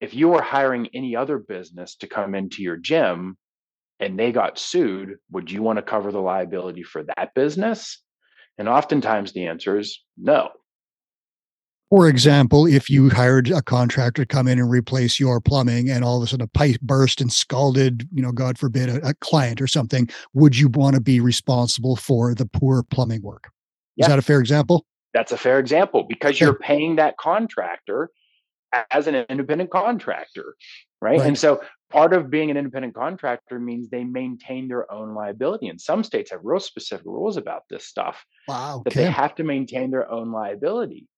if 0.03 0.13
you 0.13 0.29
were 0.29 0.43
hiring 0.43 0.91
any 0.93 1.17
other 1.17 1.39
business 1.39 1.97
to 1.97 2.09
come 2.09 2.35
into 2.35 2.63
your 2.63 2.77
gym 2.77 3.39
and 4.01 4.19
they 4.19 4.33
got 4.33 4.59
sued, 4.59 5.17
would 5.31 5.51
you 5.51 5.63
want 5.63 5.79
to 5.79 5.83
cover 5.83 6.13
the 6.13 6.21
liability 6.21 6.83
for 6.83 7.03
that 7.05 7.31
business? 7.35 8.03
And 8.59 8.69
oftentimes 8.69 9.33
the 9.33 9.47
answer 9.47 9.79
is 9.79 9.99
no. 10.19 10.51
For 11.91 12.09
example, 12.09 12.67
if 12.67 12.89
you 12.89 13.11
hired 13.11 13.51
a 13.51 13.63
contractor 13.63 14.23
to 14.23 14.27
come 14.27 14.47
in 14.47 14.61
and 14.61 14.71
replace 14.71 15.19
your 15.19 15.41
plumbing 15.41 15.91
and 15.91 16.05
all 16.05 16.19
of 16.19 16.23
a 16.23 16.27
sudden 16.29 16.45
a 16.45 16.47
pipe 16.47 16.81
burst 16.81 17.21
and 17.21 17.33
scalded, 17.33 18.09
you 18.13 18.23
know, 18.23 18.31
God 18.31 18.59
forbid, 18.59 18.89
a, 18.89 19.09
a 19.09 19.15
client 19.15 19.61
or 19.61 19.67
something, 19.67 20.09
would 20.33 20.57
you 20.57 20.69
want 20.69 20.95
to 20.95 21.01
be 21.01 21.19
responsible 21.19 21.97
for 21.97 22.33
the 22.33 22.47
poor 22.47 22.85
plumbing 22.85 23.23
work? 23.23 23.51
Is 23.97 24.07
that 24.07 24.21
a 24.21 24.23
fair 24.23 24.39
example? 24.39 24.87
That's 25.13 25.33
a 25.33 25.37
fair 25.37 25.59
example 25.59 26.05
because 26.09 26.41
you're 26.41 26.55
paying 26.55 26.97
that 26.97 27.17
contractor 27.19 28.11
as 28.91 29.09
an 29.09 29.17
independent 29.29 29.71
contractor. 29.71 30.55
right? 31.01 31.19
right? 31.19 31.27
And 31.27 31.37
so 31.37 31.61
part 31.91 32.13
of 32.13 32.31
being 32.31 32.53
an 32.53 32.57
independent 32.57 32.95
contractor 32.95 33.59
means 33.59 33.91
they 33.91 34.05
maintain 34.05 34.69
their 34.69 34.91
own 34.93 35.15
liability. 35.15 35.67
And 35.69 35.81
some 35.81 36.05
states 36.05 36.31
have 36.31 36.41
real 36.45 36.61
specific 36.61 37.05
rules 37.05 37.37
about 37.37 37.65
this 37.69 37.85
stuff. 37.85 38.25
Wow. 38.47 38.77
Okay. 38.77 38.83
That 38.85 38.95
they 38.95 39.11
have 39.11 39.35
to 39.35 39.43
maintain 39.43 39.91
their 39.91 40.09
own 40.09 40.31
liability. 40.31 41.09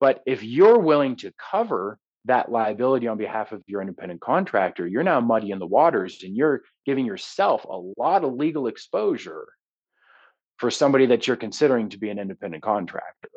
But 0.00 0.22
if 0.26 0.42
you're 0.42 0.78
willing 0.78 1.16
to 1.16 1.32
cover 1.50 1.98
that 2.24 2.50
liability 2.50 3.06
on 3.06 3.18
behalf 3.18 3.52
of 3.52 3.62
your 3.66 3.80
independent 3.80 4.20
contractor, 4.20 4.86
you're 4.86 5.02
now 5.02 5.20
muddying 5.20 5.58
the 5.58 5.66
waters 5.66 6.22
and 6.24 6.36
you're 6.36 6.62
giving 6.86 7.06
yourself 7.06 7.64
a 7.64 7.80
lot 7.98 8.24
of 8.24 8.34
legal 8.34 8.66
exposure 8.66 9.46
for 10.58 10.70
somebody 10.70 11.06
that 11.06 11.26
you're 11.26 11.36
considering 11.36 11.88
to 11.90 11.98
be 11.98 12.10
an 12.10 12.18
independent 12.18 12.62
contractor. 12.62 13.28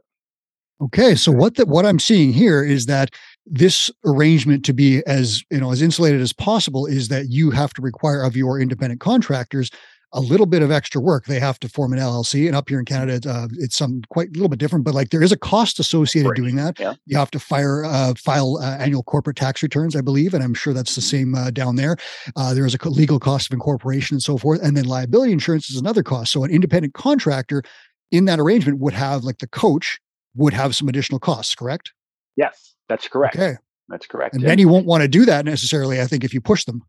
Okay, 0.82 1.16
so 1.16 1.32
what 1.32 1.56
the, 1.56 1.66
what 1.66 1.86
I'm 1.86 2.00
seeing 2.00 2.34
here 2.34 2.62
is 2.64 2.88
that 2.88 3.12
this 3.46 3.90
arrangement 4.06 4.66
to 4.66 4.74
be 4.74 5.02
as 5.06 5.44
you 5.50 5.60
know 5.60 5.72
as 5.72 5.82
insulated 5.82 6.20
as 6.20 6.34
possible 6.34 6.86
is 6.86 7.08
that 7.08 7.30
you 7.30 7.52
have 7.52 7.74
to 7.76 7.82
require 7.82 8.22
of 8.24 8.36
your 8.36 8.60
independent 8.60 9.00
contractors 9.00 9.70
a 10.14 10.20
little 10.20 10.46
bit 10.46 10.62
of 10.62 10.72
extra 10.72 11.02
work. 11.02 11.26
They 11.26 11.40
have 11.40 11.60
to 11.60 11.70
form 11.70 11.92
an 11.92 12.00
LLC, 12.00 12.48
and 12.48 12.56
up 12.56 12.70
here 12.70 12.80
in 12.80 12.86
Canada, 12.86 13.30
uh, 13.30 13.48
it's 13.58 13.76
some 13.76 14.04
quite 14.10 14.30
a 14.30 14.32
little 14.34 14.48
bit 14.48 14.60
different. 14.60 14.86
But 14.86 14.94
like 14.94 15.10
there 15.10 15.24
is 15.24 15.32
a 15.32 15.38
cost 15.38 15.80
associated 15.80 16.30
right. 16.30 16.36
doing 16.36 16.56
that. 16.56 16.80
Yeah. 16.80 16.94
You 17.06 17.18
have 17.18 17.32
to 17.32 17.40
fire 17.40 17.84
uh, 17.84 18.14
file 18.16 18.58
uh, 18.62 18.78
annual 18.78 19.04
corporate 19.04 19.36
tax 19.36 19.64
returns, 19.64 19.96
I 19.96 20.02
believe, 20.02 20.34
and 20.34 20.44
I'm 20.44 20.54
sure 20.54 20.74
that's 20.74 20.96
the 20.96 21.02
same 21.02 21.36
uh, 21.36 21.50
down 21.52 21.76
there. 21.76 21.98
Uh, 22.36 22.54
there 22.54 22.66
is 22.66 22.76
a 22.76 22.90
legal 22.90 23.20
cost 23.20 23.50
of 23.50 23.54
incorporation 23.54 24.16
and 24.16 24.24
so 24.24 24.38
forth, 24.38 24.62
and 24.62 24.78
then 24.78 24.86
liability 24.86 25.32
insurance 25.34 25.70
is 25.70 25.78
another 25.78 26.04
cost. 26.04 26.32
So 26.32 26.44
an 26.44 26.52
independent 26.52 26.94
contractor 26.94 27.64
in 28.12 28.26
that 28.26 28.40
arrangement 28.40 28.80
would 28.80 28.94
have 28.94 29.24
like 29.24 29.40
the 29.40 29.48
coach 29.48 30.00
would 30.36 30.54
have 30.54 30.76
some 30.76 30.88
additional 30.88 31.20
costs. 31.20 31.56
Correct? 31.56 31.92
Yes, 32.36 32.76
that's 32.88 33.08
correct. 33.08 33.36
Okay. 33.36 33.58
That's 33.90 34.08
correct. 34.08 34.34
And 34.36 34.44
many 34.44 34.66
won't 34.66 34.86
want 34.86 35.02
to 35.02 35.08
do 35.10 35.26
that 35.26 35.44
necessarily. 35.44 36.00
I 36.00 36.06
think 36.06 36.24
if 36.24 36.34
you 36.34 36.40
push 36.40 36.64
them. 36.64 36.84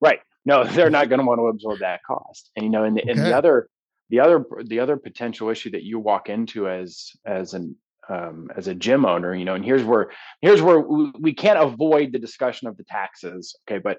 Right 0.00 0.20
no, 0.44 0.64
they're 0.74 0.90
not 0.90 1.08
going 1.08 1.20
to 1.20 1.26
want 1.26 1.38
to 1.38 1.48
absorb 1.48 1.80
that 1.80 2.00
cost. 2.06 2.50
And 2.56 2.64
you 2.64 2.70
know, 2.70 2.84
in 2.84 2.94
the, 2.94 3.02
okay. 3.02 3.10
in 3.10 3.18
the 3.18 3.36
other, 3.36 3.68
the 4.10 4.20
other, 4.20 4.44
the 4.64 4.80
other 4.80 4.96
potential 4.96 5.48
issue 5.48 5.70
that 5.70 5.82
you 5.82 5.98
walk 5.98 6.28
into 6.28 6.68
as 6.68 7.10
as 7.24 7.54
an 7.54 7.76
um, 8.08 8.50
as 8.56 8.68
a 8.68 8.74
gym 8.74 9.04
owner, 9.04 9.34
you 9.34 9.44
know, 9.44 9.54
and 9.54 9.64
here's 9.64 9.84
where 9.84 10.10
here's 10.40 10.60
where 10.60 10.80
we 10.80 11.32
can't 11.32 11.58
avoid 11.58 12.12
the 12.12 12.18
discussion 12.18 12.68
of 12.68 12.76
the 12.76 12.84
taxes. 12.84 13.56
Okay, 13.68 13.78
but 13.78 13.98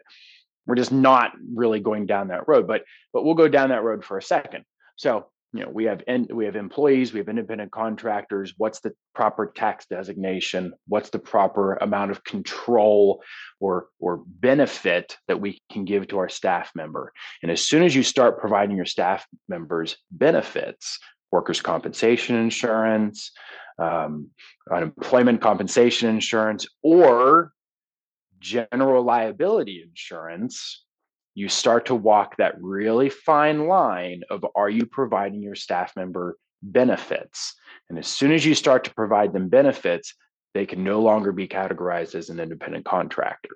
we're 0.65 0.75
just 0.75 0.91
not 0.91 1.31
really 1.53 1.79
going 1.79 2.05
down 2.05 2.29
that 2.29 2.47
road. 2.47 2.67
But 2.67 2.83
but 3.13 3.23
we'll 3.23 3.33
go 3.35 3.47
down 3.47 3.69
that 3.69 3.83
road 3.83 4.03
for 4.03 4.17
a 4.17 4.21
second. 4.21 4.65
So 4.95 5.27
you 5.53 5.61
know 5.63 5.69
we 5.69 5.85
have 5.85 6.03
we 6.31 6.45
have 6.45 6.55
employees 6.55 7.13
we 7.13 7.19
have 7.19 7.29
independent 7.29 7.71
contractors 7.71 8.53
what's 8.57 8.79
the 8.79 8.93
proper 9.13 9.51
tax 9.55 9.85
designation? 9.85 10.73
What's 10.87 11.09
the 11.11 11.19
proper 11.19 11.75
amount 11.75 12.11
of 12.11 12.23
control 12.23 13.23
or 13.59 13.87
or 13.99 14.23
benefit 14.25 15.17
that 15.27 15.39
we 15.39 15.61
can 15.71 15.85
give 15.85 16.07
to 16.07 16.19
our 16.19 16.29
staff 16.29 16.71
member? 16.75 17.13
And 17.41 17.51
as 17.51 17.61
soon 17.61 17.83
as 17.83 17.95
you 17.95 18.03
start 18.03 18.39
providing 18.39 18.75
your 18.75 18.85
staff 18.85 19.25
members 19.47 19.97
benefits 20.11 20.99
workers 21.31 21.61
compensation 21.61 22.35
insurance 22.35 23.31
um, 23.79 24.29
unemployment 24.71 25.41
compensation 25.41 26.09
insurance 26.09 26.67
or 26.83 27.51
general 28.39 29.03
liability 29.03 29.83
insurance 29.87 30.83
you 31.35 31.49
start 31.49 31.87
to 31.87 31.95
walk 31.95 32.37
that 32.37 32.55
really 32.61 33.09
fine 33.09 33.67
line 33.67 34.23
of 34.29 34.45
are 34.55 34.69
you 34.69 34.85
providing 34.85 35.41
your 35.41 35.55
staff 35.55 35.95
member 35.95 36.37
benefits? 36.61 37.55
And 37.89 37.97
as 37.97 38.07
soon 38.07 38.31
as 38.31 38.45
you 38.45 38.55
start 38.55 38.83
to 38.85 38.93
provide 38.93 39.33
them 39.33 39.49
benefits, 39.49 40.13
they 40.53 40.65
can 40.65 40.83
no 40.83 41.01
longer 41.01 41.31
be 41.31 41.47
categorized 41.47 42.15
as 42.15 42.29
an 42.29 42.39
independent 42.39 42.85
contractor. 42.85 43.55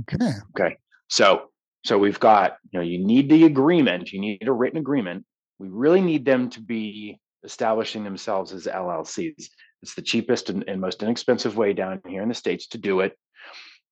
Okay. 0.00 0.32
Okay. 0.50 0.76
So 1.08 1.50
so 1.86 1.96
we've 1.98 2.18
got, 2.18 2.56
you 2.72 2.80
know, 2.80 2.84
you 2.84 2.98
need 2.98 3.30
the 3.30 3.44
agreement, 3.44 4.12
you 4.12 4.20
need 4.20 4.48
a 4.48 4.52
written 4.52 4.78
agreement. 4.78 5.24
We 5.60 5.68
really 5.68 6.00
need 6.00 6.24
them 6.24 6.50
to 6.50 6.60
be 6.60 7.20
establishing 7.44 8.02
themselves 8.02 8.52
as 8.52 8.66
LLCs. 8.66 9.48
It's 9.82 9.94
the 9.94 10.02
cheapest 10.02 10.50
and, 10.50 10.64
and 10.66 10.80
most 10.80 11.04
inexpensive 11.04 11.56
way 11.56 11.74
down 11.74 12.00
here 12.08 12.22
in 12.22 12.28
the 12.28 12.34
States 12.34 12.66
to 12.68 12.78
do 12.78 13.00
it. 13.00 13.16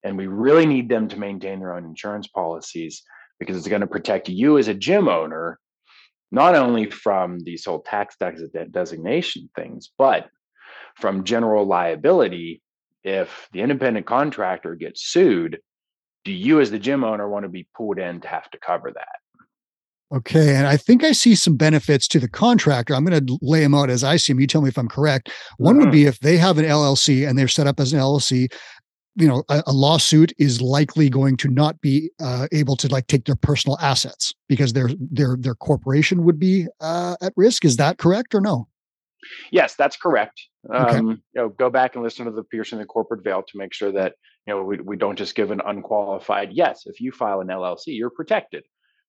And 0.05 0.17
we 0.17 0.27
really 0.27 0.67
need 0.67 0.87
them 0.87 1.07
to 1.09 1.19
maintain 1.19 1.59
their 1.59 1.73
own 1.73 1.83
insurance 1.83 2.27
policies 2.27 3.01
because 3.39 3.57
it's 3.57 3.67
going 3.67 3.81
to 3.81 3.87
protect 3.87 4.29
you 4.29 4.59
as 4.59 4.67
a 4.67 4.73
gym 4.73 5.07
owner, 5.07 5.59
not 6.31 6.53
only 6.55 6.89
from 6.91 7.39
these 7.39 7.65
whole 7.65 7.81
tax 7.81 8.15
designation 8.71 9.49
things, 9.55 9.91
but 9.97 10.29
from 10.95 11.23
general 11.23 11.65
liability. 11.65 12.61
If 13.03 13.49
the 13.51 13.61
independent 13.61 14.05
contractor 14.05 14.75
gets 14.75 15.05
sued, 15.05 15.59
do 16.23 16.31
you 16.31 16.61
as 16.61 16.69
the 16.69 16.79
gym 16.79 17.03
owner 17.03 17.27
want 17.27 17.43
to 17.43 17.49
be 17.49 17.67
pulled 17.75 17.97
in 17.97 18.21
to 18.21 18.27
have 18.27 18.49
to 18.51 18.59
cover 18.59 18.91
that? 18.91 19.19
Okay. 20.13 20.55
And 20.55 20.67
I 20.67 20.77
think 20.77 21.03
I 21.03 21.13
see 21.13 21.33
some 21.33 21.57
benefits 21.57 22.07
to 22.09 22.19
the 22.19 22.29
contractor. 22.29 22.93
I'm 22.93 23.05
going 23.05 23.25
to 23.25 23.39
lay 23.41 23.61
them 23.61 23.73
out 23.73 23.89
as 23.89 24.03
I 24.03 24.17
see 24.17 24.33
them. 24.33 24.39
You 24.39 24.47
tell 24.47 24.61
me 24.61 24.69
if 24.69 24.77
I'm 24.77 24.87
correct. 24.87 25.31
One 25.57 25.75
mm-hmm. 25.75 25.85
would 25.85 25.91
be 25.91 26.05
if 26.05 26.19
they 26.19 26.37
have 26.37 26.59
an 26.59 26.65
LLC 26.65 27.27
and 27.27 27.37
they're 27.37 27.47
set 27.47 27.65
up 27.65 27.79
as 27.79 27.91
an 27.91 27.99
LLC, 27.99 28.51
you 29.15 29.27
know 29.27 29.43
a, 29.49 29.63
a, 29.67 29.73
lawsuit 29.73 30.33
is 30.37 30.61
likely 30.61 31.09
going 31.09 31.37
to 31.37 31.47
not 31.49 31.79
be 31.81 32.09
uh, 32.19 32.47
able 32.51 32.75
to 32.77 32.87
like 32.87 33.07
take 33.07 33.25
their 33.25 33.35
personal 33.35 33.77
assets 33.79 34.33
because 34.47 34.73
their 34.73 34.89
their 34.99 35.37
their 35.39 35.55
corporation 35.55 36.23
would 36.23 36.39
be 36.39 36.67
uh, 36.81 37.15
at 37.21 37.33
risk. 37.35 37.65
Is 37.65 37.77
that 37.77 37.97
correct 37.97 38.35
or 38.35 38.41
no? 38.41 38.67
Yes 39.51 39.75
that's 39.75 39.97
correct. 39.97 40.41
Okay. 40.69 40.97
um, 40.97 41.09
you 41.09 41.41
know 41.41 41.49
go 41.49 41.69
back 41.69 41.95
and 41.95 42.03
listen 42.03 42.25
to 42.25 42.31
the 42.31 42.43
piercing 42.43 42.79
the 42.79 42.85
corporate 42.85 43.23
veil 43.23 43.43
to 43.43 43.57
make 43.57 43.73
sure 43.73 43.91
that 43.91 44.15
you 44.47 44.53
know 44.53 44.63
we, 44.63 44.77
we 44.77 44.97
don't 44.97 45.17
just 45.17 45.35
give 45.35 45.51
an 45.51 45.61
unqualified 45.65 46.51
yes 46.51 46.83
if 46.85 46.99
you 46.99 47.11
file 47.11 47.39
an 47.41 47.47
llc 47.47 47.83
you're 47.85 48.09
protected 48.09 48.63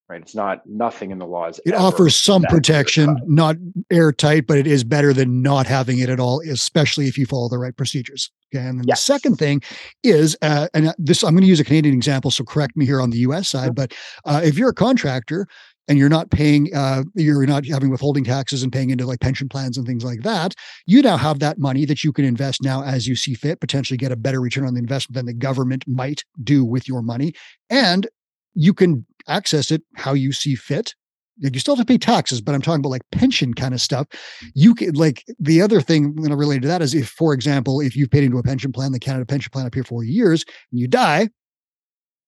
right? 0.09 0.23
It's 0.23 0.35
not 0.35 0.63
nothing 0.67 1.11
in 1.11 1.19
the 1.19 1.27
laws. 1.27 1.61
It 1.67 1.75
offers 1.75 2.15
some 2.15 2.43
protection, 2.45 3.17
not 3.27 3.57
airtight, 3.91 4.47
but 4.47 4.59
it 4.59 4.67
is 4.67 4.85
better 4.85 5.13
than 5.13 5.43
not 5.43 5.67
having 5.67 5.99
it 5.99 6.09
at 6.09 6.21
all, 6.21 6.41
especially 6.49 7.09
if 7.09 7.19
you 7.19 7.27
follow 7.27 7.49
the 7.49 7.59
right 7.59 7.77
procedures. 7.77 8.31
Okay. 8.55 8.65
And 8.65 8.79
then 8.79 8.87
yes. 8.87 9.01
the 9.01 9.13
second 9.13 9.37
thing 9.37 9.63
is, 10.05 10.37
uh, 10.43 10.69
and 10.75 10.95
this, 10.99 11.25
I'm 11.25 11.33
going 11.33 11.43
to 11.43 11.49
use 11.49 11.61
a 11.61 11.65
Canadian 11.65 11.95
example, 11.95 12.31
so 12.31 12.45
correct 12.45 12.77
me 12.77 12.87
here 12.87 13.01
on 13.01 13.11
the 13.11 13.19
US 13.19 13.49
side, 13.49 13.75
but 13.75 13.93
uh, 14.25 14.41
if 14.45 14.57
you're 14.57 14.71
a 14.71 14.75
contractor, 14.75 15.47
and 15.89 15.99
you're 15.99 16.09
not 16.09 16.31
paying 16.31 16.69
uh, 16.75 17.05
you're 17.15 17.47
not 17.47 17.65
having 17.65 17.91
withholding 17.91 18.25
taxes 18.25 18.65
and 18.65 18.73
paying 18.73 18.91
into 18.91 19.07
like 19.07 19.21
pension 19.21 19.49
plans 19.49 19.79
and 19.79 19.87
things 19.87 20.05
like 20.05 20.21
that 20.23 20.53
you 20.87 21.01
now 21.01 21.17
have 21.17 21.39
that 21.39 21.61
money 21.61 21.85
that 21.85 22.03
you 22.03 22.13
can 22.13 22.25
invest 22.25 22.61
now 22.61 22.83
as 22.83 23.07
you 23.07 23.15
see 23.15 23.35
fit 23.35 23.61
potentially 23.61 23.97
get 23.97 24.11
a 24.11 24.17
better 24.17 24.41
return 24.41 24.67
on 24.67 24.75
the 24.75 24.81
investment 24.81 25.15
than 25.15 25.27
the 25.27 25.33
government 25.33 25.85
might 25.87 26.25
do 26.43 26.65
with 26.65 26.89
your 26.89 27.03
money 27.03 27.33
and 27.71 28.09
you 28.55 28.75
can 28.75 29.07
access 29.29 29.71
it 29.71 29.83
how 29.97 30.13
you 30.13 30.33
see 30.33 30.55
fit. 30.55 30.95
You 31.39 31.61
still 31.61 31.77
have 31.77 31.87
to 31.87 31.93
pay 31.93 31.99
taxes, 31.99 32.41
but 32.41 32.55
I'm 32.55 32.63
talking 32.63 32.81
about 32.81 32.89
like 32.89 33.03
pension 33.13 33.53
kind 33.53 33.75
of 33.75 33.81
stuff. 33.81 34.07
You 34.55 34.75
can 34.75 34.95
like 34.95 35.23
the 35.39 35.61
other 35.61 35.83
thing 35.83 36.15
going 36.15 36.31
to 36.31 36.37
relate 36.37 36.63
to 36.63 36.69
that 36.69 36.81
is 36.81 36.95
if, 36.95 37.09
for 37.09 37.35
example, 37.35 37.81
if 37.81 37.95
you've 37.95 38.11
paid 38.11 38.25
into 38.25 38.39
a 38.39 38.43
pension 38.43 38.73
plan, 38.73 38.93
the 38.93 38.99
Canada 38.99 39.27
pension 39.27 39.51
plan 39.51 39.67
up 39.67 39.75
here 39.75 39.85
for 39.85 40.03
years, 40.03 40.47
and 40.73 40.81
you 40.81 40.89
die, 40.89 41.29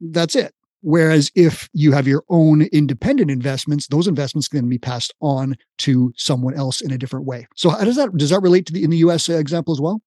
that's 0.01 0.37
it. 0.37 0.53
Whereas 0.81 1.33
if 1.35 1.69
you 1.73 1.93
have 1.93 2.07
your 2.07 2.23
own 2.29 2.63
independent 2.63 3.31
investments, 3.31 3.89
those 3.89 4.07
investments 4.07 4.47
can 4.47 4.69
be 4.69 4.79
passed 4.79 5.13
on 5.21 5.57
to 5.79 6.13
someone 6.17 6.55
else 6.55 6.81
in 6.81 6.93
a 6.93 6.99
different 6.99 7.27
way. 7.27 7.49
So 7.57 7.71
how 7.71 7.85
does 7.85 7.97
that 7.97 8.17
does 8.17 8.31
that 8.31 8.41
relate 8.41 8.67
to 8.67 8.73
the 8.73 8.85
in 8.85 8.91
the 8.91 8.99
US 8.99 9.29
uh, 9.29 9.35
example 9.35 9.73
as 9.73 9.81
well? 9.81 10.03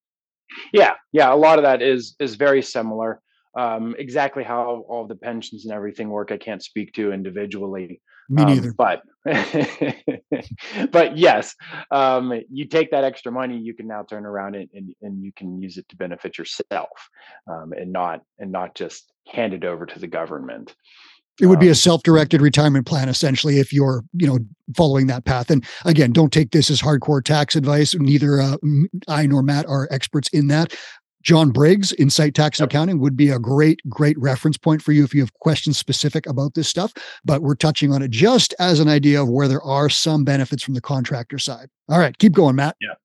Yeah, 0.73 0.93
yeah, 1.12 1.34
a 1.34 1.36
lot 1.36 1.60
of 1.60 1.63
that 1.63 1.82
is 1.82 2.15
is 2.19 2.36
very 2.36 2.62
similar. 2.62 3.21
Um, 3.57 3.95
exactly 3.97 4.43
how 4.43 4.85
all 4.87 5.07
the 5.07 5.15
pensions 5.15 5.65
and 5.65 5.73
everything 5.73 6.09
work, 6.09 6.31
I 6.31 6.37
can't 6.37 6.63
speak 6.63 6.93
to 6.93 7.11
individually. 7.11 8.01
Me 8.29 8.45
neither. 8.45 8.69
Um, 8.69 8.75
but 8.77 9.01
but 10.91 11.17
yes, 11.17 11.53
um, 11.91 12.33
you 12.49 12.65
take 12.65 12.91
that 12.91 13.03
extra 13.03 13.31
money, 13.31 13.57
you 13.57 13.73
can 13.73 13.87
now 13.87 14.03
turn 14.03 14.25
around 14.25 14.55
and, 14.55 14.69
and, 14.73 14.95
and 15.01 15.23
you 15.23 15.33
can 15.33 15.61
use 15.61 15.77
it 15.77 15.87
to 15.89 15.95
benefit 15.95 16.37
yourself, 16.37 16.89
um, 17.47 17.73
and 17.73 17.91
not 17.91 18.21
and 18.39 18.51
not 18.51 18.73
just 18.73 19.11
hand 19.27 19.53
it 19.53 19.65
over 19.65 19.85
to 19.85 19.99
the 19.99 20.07
government. 20.07 20.73
It 21.39 21.47
would 21.47 21.59
be 21.59 21.67
a 21.67 21.71
um, 21.71 21.75
self-directed 21.75 22.41
retirement 22.41 22.85
plan, 22.85 23.09
essentially, 23.09 23.59
if 23.59 23.73
you're, 23.73 24.03
you 24.13 24.27
know, 24.27 24.39
following 24.75 25.07
that 25.07 25.25
path. 25.25 25.49
And 25.49 25.65
again, 25.85 26.11
don't 26.11 26.31
take 26.31 26.51
this 26.51 26.69
as 26.69 26.81
hardcore 26.81 27.23
tax 27.23 27.55
advice. 27.55 27.95
Neither 27.95 28.39
uh, 28.39 28.57
I 29.07 29.25
nor 29.25 29.41
Matt 29.41 29.65
are 29.65 29.87
experts 29.91 30.29
in 30.29 30.47
that. 30.47 30.75
John 31.21 31.51
Briggs, 31.51 31.93
Insight 31.93 32.36
Tax 32.36 32.60
and 32.60 32.69
Accounting, 32.69 32.99
would 32.99 33.15
be 33.15 33.29
a 33.29 33.39
great, 33.39 33.81
great 33.89 34.17
reference 34.19 34.57
point 34.57 34.81
for 34.81 34.91
you 34.91 35.03
if 35.03 35.13
you 35.13 35.21
have 35.21 35.34
questions 35.36 35.77
specific 35.77 36.25
about 36.27 36.53
this 36.53 36.67
stuff. 36.67 36.93
But 37.23 37.41
we're 37.41 37.55
touching 37.55 37.93
on 37.93 38.01
it 38.01 38.12
just 38.12 38.53
as 38.60 38.79
an 38.79 38.88
idea 38.88 39.21
of 39.21 39.29
where 39.29 39.47
there 39.47 39.62
are 39.63 39.89
some 39.89 40.23
benefits 40.23 40.63
from 40.63 40.73
the 40.73 40.81
contractor 40.81 41.38
side. 41.38 41.69
All 41.89 41.99
right, 41.99 42.17
keep 42.17 42.34
going, 42.34 42.55
Matt. 42.55 42.75
Yeah, 42.81 42.95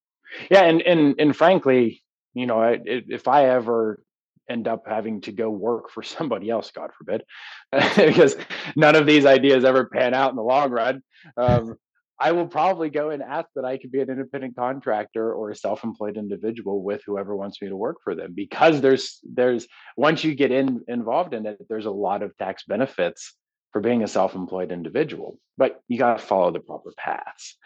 yeah, 0.51 0.63
and 0.65 0.83
and 0.83 1.15
and 1.19 1.37
frankly, 1.37 2.03
you 2.35 2.47
know, 2.47 2.79
if 2.85 3.29
I 3.29 3.49
ever 3.49 4.03
end 4.49 4.69
up 4.69 4.85
having 4.87 5.21
to 5.23 5.33
go 5.33 5.51
work 5.51 5.91
for 5.91 6.03
somebody 6.03 6.51
else, 6.51 6.71
God 6.71 6.91
forbid, 6.97 7.25
because 7.97 8.37
none 8.77 8.97
of 8.97 9.07
these 9.07 9.27
ideas 9.27 9.65
ever 9.65 9.87
pan 9.87 10.15
out 10.15 10.31
in 10.31 10.37
the 10.37 10.43
long 10.43 10.71
run. 10.71 11.03
Um, 11.37 11.77
I 12.19 12.33
will 12.33 12.47
probably 12.47 12.89
go 12.89 13.11
and 13.11 13.23
ask 13.23 13.49
that 13.57 13.65
I 13.65 13.77
could 13.77 13.93
be 13.93 14.01
an 14.01 14.09
independent 14.09 14.57
contractor 14.57 15.35
or 15.35 15.51
a 15.51 15.57
self-employed 15.57 16.17
individual 16.17 16.83
with 16.83 17.03
whoever 17.05 17.37
wants 17.37 17.61
me 17.61 17.69
to 17.69 17.77
work 17.77 17.99
for 18.03 18.15
them 18.15 18.33
because 18.35 18.81
there's 18.81 19.21
there's 19.23 19.67
once 19.97 20.25
you 20.25 20.35
get 20.35 20.51
in 20.51 20.83
involved 20.89 21.35
in 21.35 21.45
it, 21.47 21.59
there's 21.69 21.85
a 21.85 21.91
lot 21.91 22.23
of 22.23 22.37
tax 22.39 22.65
benefits 22.67 23.35
for 23.73 23.83
being 23.83 24.03
a 24.03 24.09
self-employed 24.09 24.73
individual, 24.73 25.39
but 25.59 25.81
you 25.89 25.99
got 25.99 26.19
to 26.19 26.25
follow 26.25 26.51
the 26.51 26.61
proper 26.61 26.93
paths. 26.97 27.59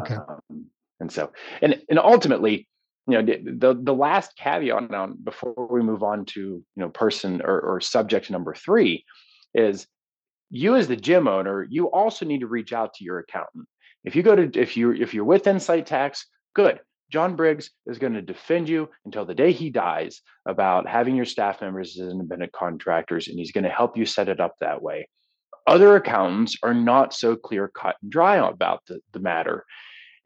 Okay. 0.00 0.16
Um, 0.16 0.66
and 0.98 1.12
so, 1.12 1.32
and 1.62 1.80
and 1.88 2.00
ultimately, 2.00 2.66
you 3.06 3.22
know, 3.22 3.22
the 3.22 3.78
the 3.80 3.94
last 3.94 4.36
caveat 4.36 4.92
on 4.92 5.16
before 5.22 5.68
we 5.70 5.82
move 5.82 6.02
on 6.02 6.24
to 6.24 6.40
you 6.40 6.64
know 6.74 6.88
person 6.88 7.40
or, 7.44 7.60
or 7.60 7.80
subject 7.80 8.32
number 8.32 8.52
three 8.52 9.04
is 9.54 9.86
you 10.50 10.74
as 10.74 10.88
the 10.88 10.96
gym 10.96 11.28
owner, 11.28 11.66
you 11.68 11.90
also 11.90 12.24
need 12.24 12.40
to 12.40 12.46
reach 12.46 12.72
out 12.72 12.94
to 12.94 13.04
your 13.04 13.18
accountant 13.20 13.68
if 14.06 14.14
you 14.16 14.22
go 14.22 14.36
to 14.36 14.58
if 14.58 14.76
you 14.76 14.92
if 14.92 15.12
you're 15.12 15.24
with 15.24 15.46
Insight 15.46 15.86
Tax, 15.86 16.26
good. 16.54 16.80
John 17.10 17.36
Briggs 17.36 17.70
is 17.86 17.98
going 17.98 18.14
to 18.14 18.22
defend 18.22 18.68
you 18.68 18.88
until 19.04 19.24
the 19.24 19.34
day 19.34 19.52
he 19.52 19.70
dies 19.70 20.22
about 20.44 20.88
having 20.88 21.14
your 21.14 21.24
staff 21.24 21.60
members 21.60 21.96
as 22.00 22.08
independent 22.08 22.50
contractors, 22.52 23.28
and 23.28 23.38
he's 23.38 23.52
going 23.52 23.64
to 23.64 23.70
help 23.70 23.96
you 23.96 24.04
set 24.04 24.28
it 24.28 24.40
up 24.40 24.54
that 24.60 24.82
way. 24.82 25.08
Other 25.68 25.94
accountants 25.94 26.56
are 26.64 26.74
not 26.74 27.14
so 27.14 27.36
clear 27.36 27.68
cut 27.68 27.96
and 28.02 28.10
dry 28.10 28.36
about 28.36 28.82
the, 28.88 29.00
the 29.12 29.20
matter. 29.20 29.64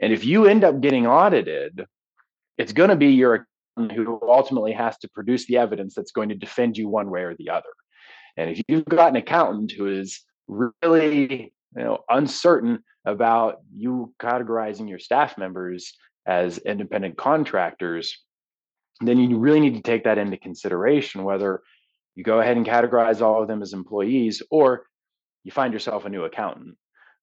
And 0.00 0.12
if 0.12 0.24
you 0.24 0.46
end 0.46 0.64
up 0.64 0.80
getting 0.80 1.06
audited, 1.06 1.84
it's 2.56 2.72
going 2.72 2.90
to 2.90 2.96
be 2.96 3.08
your 3.08 3.46
accountant 3.76 4.06
who 4.06 4.18
ultimately 4.26 4.72
has 4.72 4.96
to 4.98 5.08
produce 5.08 5.46
the 5.46 5.58
evidence 5.58 5.94
that's 5.94 6.12
going 6.12 6.30
to 6.30 6.34
defend 6.34 6.78
you 6.78 6.88
one 6.88 7.10
way 7.10 7.22
or 7.22 7.34
the 7.34 7.50
other. 7.50 7.68
And 8.38 8.50
if 8.50 8.62
you've 8.68 8.86
got 8.86 9.10
an 9.10 9.16
accountant 9.16 9.72
who 9.72 9.86
is 9.86 10.20
really 10.48 11.52
you 11.76 11.84
know 11.84 11.98
uncertain 12.08 12.82
about 13.04 13.58
you 13.74 14.12
categorizing 14.20 14.88
your 14.88 14.98
staff 14.98 15.38
members 15.38 15.92
as 16.26 16.58
independent 16.58 17.16
contractors 17.16 18.16
then 19.02 19.18
you 19.18 19.38
really 19.38 19.60
need 19.60 19.74
to 19.74 19.82
take 19.82 20.04
that 20.04 20.18
into 20.18 20.36
consideration 20.36 21.24
whether 21.24 21.62
you 22.14 22.24
go 22.24 22.40
ahead 22.40 22.56
and 22.56 22.66
categorize 22.66 23.22
all 23.22 23.40
of 23.40 23.48
them 23.48 23.62
as 23.62 23.72
employees 23.72 24.42
or 24.50 24.84
you 25.44 25.50
find 25.50 25.72
yourself 25.72 26.04
a 26.04 26.08
new 26.08 26.24
accountant 26.24 26.76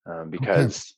um, 0.06 0.30
because 0.30 0.78
okay. 0.78 0.94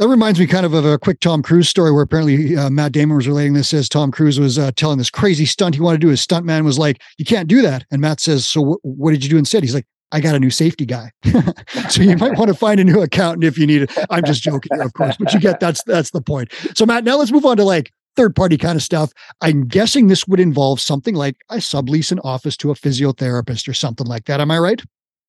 That 0.00 0.08
reminds 0.08 0.40
me 0.40 0.46
kind 0.46 0.64
of 0.64 0.72
of 0.72 0.86
a 0.86 0.98
quick 0.98 1.20
Tom 1.20 1.42
Cruise 1.42 1.68
story 1.68 1.92
where 1.92 2.02
apparently 2.02 2.56
uh, 2.56 2.70
Matt 2.70 2.92
Damon 2.92 3.18
was 3.18 3.28
relating 3.28 3.52
this 3.52 3.74
as 3.74 3.86
Tom 3.86 4.10
Cruise 4.10 4.40
was 4.40 4.58
uh, 4.58 4.70
telling 4.74 4.96
this 4.96 5.10
crazy 5.10 5.44
stunt 5.44 5.74
he 5.74 5.82
wanted 5.82 6.00
to 6.00 6.06
do. 6.06 6.10
His 6.10 6.26
stuntman 6.26 6.64
was 6.64 6.78
like, 6.78 7.02
"You 7.18 7.26
can't 7.26 7.46
do 7.46 7.60
that," 7.60 7.84
and 7.90 8.00
Matt 8.00 8.18
says, 8.18 8.48
"So 8.48 8.78
what 8.80 9.10
did 9.10 9.22
you 9.22 9.28
do 9.28 9.36
instead?" 9.36 9.62
He's 9.62 9.74
like, 9.74 9.84
I 10.12 10.20
got 10.20 10.34
a 10.34 10.40
new 10.40 10.50
safety 10.50 10.86
guy. 10.86 11.12
so 11.88 12.02
you 12.02 12.16
might 12.16 12.36
want 12.36 12.48
to 12.48 12.54
find 12.54 12.80
a 12.80 12.84
new 12.84 13.00
accountant 13.00 13.44
if 13.44 13.56
you 13.58 13.66
need 13.66 13.82
it. 13.82 13.92
I'm 14.10 14.24
just 14.24 14.42
joking, 14.42 14.80
of 14.80 14.92
course, 14.94 15.16
but 15.16 15.32
you 15.32 15.40
get 15.40 15.60
that's 15.60 15.82
that's 15.84 16.10
the 16.10 16.20
point. 16.20 16.52
So 16.74 16.86
Matt, 16.86 17.04
now 17.04 17.16
let's 17.16 17.32
move 17.32 17.44
on 17.44 17.56
to 17.58 17.64
like 17.64 17.92
third 18.16 18.34
party 18.34 18.56
kind 18.56 18.76
of 18.76 18.82
stuff. 18.82 19.12
I'm 19.40 19.66
guessing 19.66 20.08
this 20.08 20.26
would 20.26 20.40
involve 20.40 20.80
something 20.80 21.14
like 21.14 21.36
I 21.48 21.58
sublease 21.58 22.12
an 22.12 22.20
office 22.20 22.56
to 22.58 22.70
a 22.70 22.74
physiotherapist 22.74 23.68
or 23.68 23.74
something 23.74 24.06
like 24.06 24.24
that. 24.26 24.40
Am 24.40 24.50
I 24.50 24.58
right? 24.58 24.82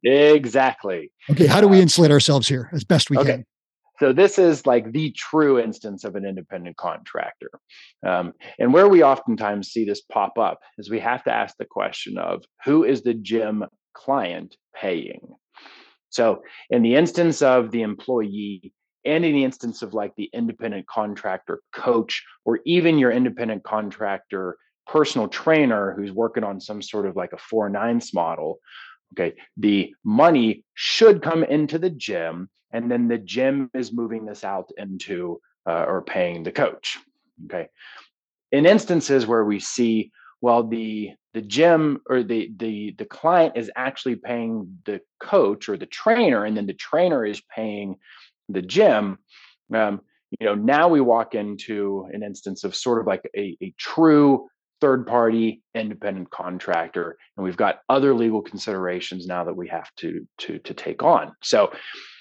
Exactly. 0.04 1.12
Okay, 1.30 1.46
how 1.46 1.62
do 1.62 1.68
we 1.68 1.80
insulate 1.80 2.12
ourselves 2.12 2.48
here 2.48 2.70
as 2.74 2.84
best 2.84 3.10
we 3.10 3.18
okay. 3.18 3.32
can? 3.32 3.46
So 4.00 4.12
this 4.12 4.40
is 4.40 4.66
like 4.66 4.94
the 4.94 5.12
true 5.12 5.60
instance 5.60 6.04
of 6.04 6.16
an 6.16 6.26
independent 6.26 6.76
contractor. 6.76 7.52
Um, 8.04 8.34
and 8.58 8.74
where 8.74 8.88
we 8.88 9.04
oftentimes 9.04 9.68
see 9.68 9.86
this 9.86 10.02
pop 10.02 10.40
up 10.40 10.60
is 10.80 10.90
we 10.90 11.00
have 11.00 11.24
to 11.26 11.32
ask 11.32 11.56
the 11.58 11.66
question 11.66 12.18
of 12.18 12.44
who 12.66 12.84
is 12.84 13.04
the 13.04 13.14
gym 13.14 13.64
client 13.94 14.56
paying. 14.74 15.36
So, 16.10 16.44
in 16.70 16.84
the 16.84 16.96
instance 16.96 17.42
of 17.42 17.72
the 17.72 17.84
employee, 17.84 18.74
and 19.06 19.26
in 19.26 19.34
the 19.34 19.44
instance 19.44 19.82
of 19.82 19.94
like 19.94 20.16
the 20.16 20.30
independent 20.34 20.86
contractor 20.88 21.62
coach, 21.74 22.24
or 22.46 22.60
even 22.66 23.00
your 23.00 23.12
independent 23.12 23.64
contractor 23.64 24.58
personal 24.88 25.28
trainer 25.28 25.94
who's 25.96 26.12
working 26.12 26.44
on 26.44 26.60
some 26.60 26.82
sort 26.82 27.06
of 27.06 27.16
like 27.16 27.34
a 27.34 27.38
four 27.38 27.70
nines 27.70 28.14
model, 28.14 28.60
okay, 29.14 29.36
the 29.58 29.94
money 30.04 30.66
should 30.74 31.22
come 31.22 31.44
into 31.44 31.80
the 31.80 31.90
gym, 31.90 32.50
and 32.72 32.92
then 32.92 33.08
the 33.08 33.18
gym 33.18 33.70
is 33.74 33.94
moving 33.94 34.26
this 34.26 34.44
out 34.44 34.70
into 34.78 35.40
uh, 35.68 35.86
or 35.88 36.02
paying 36.02 36.44
the 36.44 36.52
coach. 36.52 36.98
Okay. 37.46 37.68
In 38.52 38.66
instances 38.66 39.26
where 39.26 39.46
we 39.46 39.60
see 39.60 40.12
well 40.42 40.64
the 40.64 41.12
the 41.34 41.42
gym 41.42 42.02
or 42.10 42.24
the 42.24 42.52
the 42.58 42.96
the 42.98 43.06
client 43.06 43.54
is 43.56 43.72
actually 43.76 44.16
paying 44.16 44.80
the 44.86 45.02
coach 45.20 45.70
or 45.70 45.78
the 45.78 45.86
trainer 45.86 46.46
and 46.46 46.58
then 46.58 46.66
the 46.66 46.74
trainer 46.74 47.26
is 47.26 47.42
paying 47.56 47.96
the 48.50 48.62
gym. 48.62 49.18
Um, 49.74 50.02
you 50.40 50.46
know 50.46 50.56
now 50.56 50.88
we 50.88 51.02
walk 51.02 51.36
into 51.36 52.08
an 52.14 52.24
instance 52.24 52.64
of 52.64 52.76
sort 52.76 53.00
of 53.00 53.08
like 53.08 53.30
a, 53.36 53.58
a 53.62 53.74
true 53.78 54.48
third 54.82 55.06
party 55.06 55.62
independent 55.76 56.32
contractor 56.32 57.18
and 57.38 57.44
we've 57.44 57.58
got 57.58 57.82
other 57.88 58.14
legal 58.14 58.42
considerations 58.42 59.28
now 59.28 59.44
that 59.44 59.56
we 59.56 59.68
have 59.68 59.90
to 59.98 60.28
to 60.40 60.60
to 60.60 60.74
take 60.74 61.04
on. 61.04 61.34
So 61.42 61.72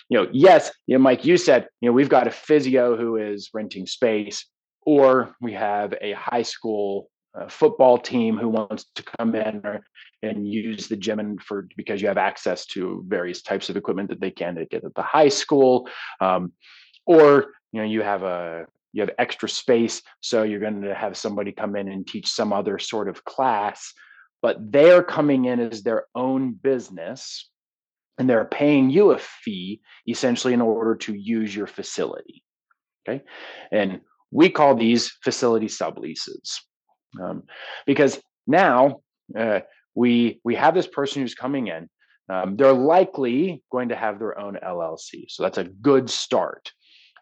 you 0.09 0.18
know 0.18 0.29
yes 0.33 0.70
you 0.87 0.96
know 0.96 1.03
mike 1.03 1.25
you 1.25 1.37
said 1.37 1.68
you 1.81 1.88
know 1.88 1.92
we've 1.92 2.09
got 2.09 2.27
a 2.27 2.31
physio 2.31 2.96
who 2.96 3.16
is 3.16 3.51
renting 3.55 3.87
space 3.87 4.44
or 4.83 5.35
we 5.40 5.53
have 5.53 5.94
a 6.01 6.12
high 6.12 6.42
school 6.42 7.10
a 7.35 7.49
football 7.49 7.99
team 7.99 8.37
who 8.37 8.49
wants 8.49 8.87
to 8.95 9.05
come 9.19 9.35
in 9.35 9.61
or, 9.64 9.81
and 10.23 10.49
use 10.49 10.88
the 10.88 10.97
gym 10.97 11.21
and 11.21 11.40
for 11.43 11.69
because 11.77 12.03
you 12.03 12.09
have 12.09 12.19
access 12.19 12.66
to 12.66 13.05
various 13.07 13.43
types 13.43 13.71
of 13.71 13.77
equipment 13.77 14.09
that 14.09 14.21
they 14.21 14.31
can 14.31 14.55
get 14.71 14.85
at 14.85 14.95
the 14.95 15.03
high 15.03 15.29
school 15.29 15.88
um, 16.21 16.53
or 17.07 17.53
you 17.73 17.81
know 17.81 17.87
you 17.87 18.03
have 18.03 18.23
a 18.23 18.66
you 18.93 19.01
have 19.01 19.11
extra 19.19 19.49
space 19.49 20.03
so 20.21 20.43
you're 20.43 20.61
going 20.61 20.83
to 20.83 20.95
have 20.95 21.16
somebody 21.16 21.53
come 21.53 21.77
in 21.77 21.88
and 21.88 22.07
teach 22.07 22.29
some 22.29 22.53
other 22.53 22.79
sort 22.79 23.09
of 23.09 23.25
class 23.25 23.93
but 24.43 24.57
they're 24.73 25.03
coming 25.03 25.45
in 25.45 25.61
as 25.61 25.83
their 25.83 26.07
own 26.14 26.53
business 26.53 27.49
and 28.19 28.29
they're 28.29 28.45
paying 28.45 28.90
you 28.90 29.12
a 29.12 29.19
fee 29.19 29.81
essentially 30.09 30.53
in 30.53 30.61
order 30.61 30.97
to 30.97 31.14
use 31.14 31.55
your 31.55 31.69
facility 31.69 32.43
okay? 33.09 33.25
And 33.73 34.01
we 34.31 34.51
call 34.51 34.75
these 34.75 35.11
facility 35.23 35.66
subleases 35.66 36.59
um, 37.20 37.44
because 37.87 38.20
now 38.46 39.01
uh, 39.37 39.61
we 39.94 40.40
we 40.44 40.55
have 40.55 40.75
this 40.75 40.87
person 40.87 41.23
who's 41.23 41.35
coming 41.35 41.68
in. 41.68 41.88
Um, 42.29 42.57
they're 42.57 42.73
likely 42.73 43.62
going 43.73 43.88
to 43.88 43.96
have 43.96 44.18
their 44.18 44.38
own 44.38 44.57
LLC, 44.64 45.25
so 45.29 45.42
that's 45.42 45.59
a 45.59 45.64
good 45.64 46.09
start. 46.09 46.73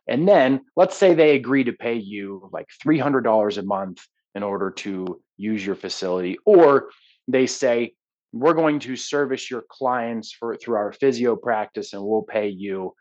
And 0.07 0.27
then 0.27 0.63
let's 0.77 0.97
say 0.97 1.15
they 1.15 1.35
agree 1.37 1.65
to 1.65 1.73
pay 1.73 1.95
you 1.95 2.49
like 2.53 2.67
three 2.83 2.99
hundred 2.99 3.23
dollars 3.23 3.59
a 3.59 3.63
month 3.63 4.01
in 4.35 4.43
order 4.43 4.71
to 4.71 5.21
use 5.37 5.65
your 5.65 5.75
facility, 5.75 6.39
or 6.45 6.91
they 7.27 7.47
say 7.47 7.95
we're 8.33 8.55
going 8.55 8.79
to 8.81 8.97
service 8.97 9.51
your 9.51 9.65
clients 9.69 10.33
for 10.33 10.57
through 10.57 10.77
our 10.77 10.93
physio 10.93 11.37
practice, 11.37 11.93
and 11.93 12.03
we'll 12.03 12.23
pay 12.23 12.49
you, 12.49 12.95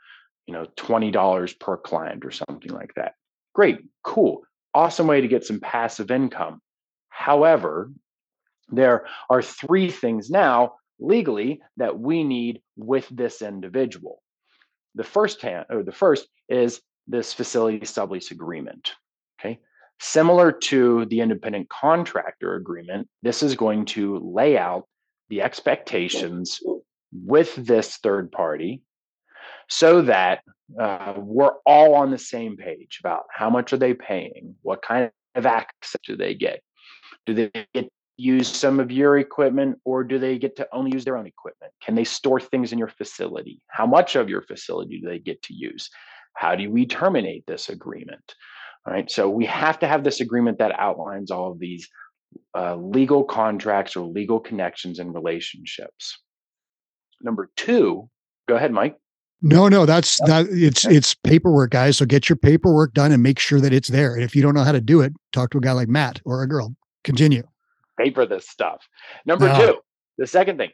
you 0.45 0.53
know, 0.53 0.65
twenty 0.75 1.11
dollars 1.11 1.53
per 1.53 1.77
client 1.77 2.25
or 2.25 2.31
something 2.31 2.71
like 2.71 2.93
that. 2.95 3.13
Great, 3.53 3.79
cool, 4.03 4.43
awesome 4.73 5.07
way 5.07 5.21
to 5.21 5.27
get 5.27 5.45
some 5.45 5.59
passive 5.59 6.11
income. 6.11 6.61
However, 7.17 7.91
there 8.69 9.07
are 9.27 9.41
three 9.41 9.89
things 9.89 10.29
now 10.29 10.75
legally 10.99 11.61
that 11.77 11.97
we 11.97 12.23
need 12.23 12.61
with 12.75 13.09
this 13.09 13.41
individual. 13.41 14.21
The 14.93 15.03
first 15.03 15.41
hand, 15.41 15.65
or 15.71 15.81
the 15.81 15.91
first 15.91 16.27
is 16.47 16.79
this 17.07 17.33
facility 17.33 17.79
sublease 17.79 18.29
agreement. 18.29 18.93
Okay. 19.39 19.59
Similar 19.99 20.51
to 20.69 21.05
the 21.05 21.21
independent 21.21 21.69
contractor 21.69 22.53
agreement, 22.53 23.09
this 23.23 23.41
is 23.41 23.55
going 23.55 23.85
to 23.85 24.19
lay 24.19 24.55
out 24.55 24.87
the 25.29 25.41
expectations 25.41 26.59
with 27.11 27.55
this 27.55 27.97
third 27.97 28.31
party 28.31 28.83
so 29.69 30.03
that 30.03 30.43
uh, 30.79 31.15
we're 31.17 31.57
all 31.65 31.95
on 31.95 32.11
the 32.11 32.17
same 32.19 32.57
page 32.57 32.99
about 32.99 33.23
how 33.33 33.49
much 33.49 33.73
are 33.73 33.77
they 33.77 33.95
paying, 33.95 34.55
what 34.61 34.83
kind 34.83 35.09
of 35.33 35.45
access 35.47 35.99
do 36.05 36.15
they 36.15 36.35
get, 36.35 36.61
do 37.27 37.33
they 37.33 37.67
get 37.73 37.89
use 38.17 38.47
some 38.47 38.79
of 38.79 38.91
your 38.91 39.19
equipment 39.19 39.77
or 39.85 40.03
do 40.03 40.17
they 40.17 40.39
get 40.39 40.55
to 40.55 40.67
only 40.73 40.91
use 40.91 41.05
their 41.05 41.17
own 41.17 41.27
equipment? 41.27 41.71
Can 41.83 41.93
they 41.93 42.03
store 42.03 42.39
things 42.39 42.71
in 42.71 42.79
your 42.79 42.87
facility? 42.87 43.61
How 43.67 43.85
much 43.85 44.15
of 44.15 44.27
your 44.27 44.41
facility 44.41 44.99
do 44.99 45.07
they 45.07 45.19
get 45.19 45.41
to 45.43 45.53
use? 45.53 45.89
How 46.33 46.55
do 46.55 46.71
we 46.71 46.87
terminate 46.87 47.43
this 47.45 47.69
agreement? 47.69 48.33
All 48.87 48.93
right. 48.93 49.09
So 49.11 49.29
we 49.29 49.45
have 49.45 49.77
to 49.79 49.87
have 49.87 50.03
this 50.03 50.19
agreement 50.19 50.57
that 50.57 50.79
outlines 50.79 51.29
all 51.29 51.51
of 51.51 51.59
these 51.59 51.87
uh, 52.55 52.75
legal 52.75 53.23
contracts 53.23 53.95
or 53.95 54.07
legal 54.07 54.39
connections 54.39 54.97
and 54.97 55.13
relationships. 55.13 56.17
Number 57.21 57.49
two, 57.55 58.09
go 58.47 58.55
ahead, 58.55 58.71
Mike. 58.71 58.95
No, 59.41 59.67
no, 59.67 59.85
that's 59.85 60.17
that 60.25 60.47
it's 60.49 60.83
it's 60.85 61.13
paperwork, 61.13 61.69
guys. 61.69 61.97
So 61.97 62.05
get 62.05 62.27
your 62.27 62.37
paperwork 62.37 62.93
done 62.93 63.11
and 63.11 63.21
make 63.21 63.37
sure 63.37 63.61
that 63.61 63.71
it's 63.71 63.89
there. 63.89 64.15
And 64.15 64.23
if 64.23 64.35
you 64.35 64.41
don't 64.41 64.55
know 64.55 64.63
how 64.63 64.71
to 64.71 64.81
do 64.81 65.01
it, 65.01 65.13
talk 65.31 65.51
to 65.51 65.59
a 65.59 65.61
guy 65.61 65.73
like 65.73 65.87
Matt 65.87 66.19
or 66.25 66.41
a 66.41 66.47
girl. 66.47 66.75
Continue. 67.07 67.43
Pay 67.97 68.11
for 68.11 68.25
this 68.25 68.47
stuff. 68.47 68.85
Number 69.25 69.53
two, 69.55 69.77
the 70.17 70.27
second 70.27 70.57
thing, 70.57 70.71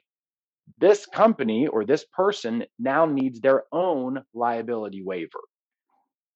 this 0.79 1.05
company 1.05 1.67
or 1.67 1.85
this 1.85 2.05
person 2.05 2.65
now 2.79 3.05
needs 3.05 3.39
their 3.39 3.63
own 3.71 4.23
liability 4.33 5.03
waiver. 5.03 5.39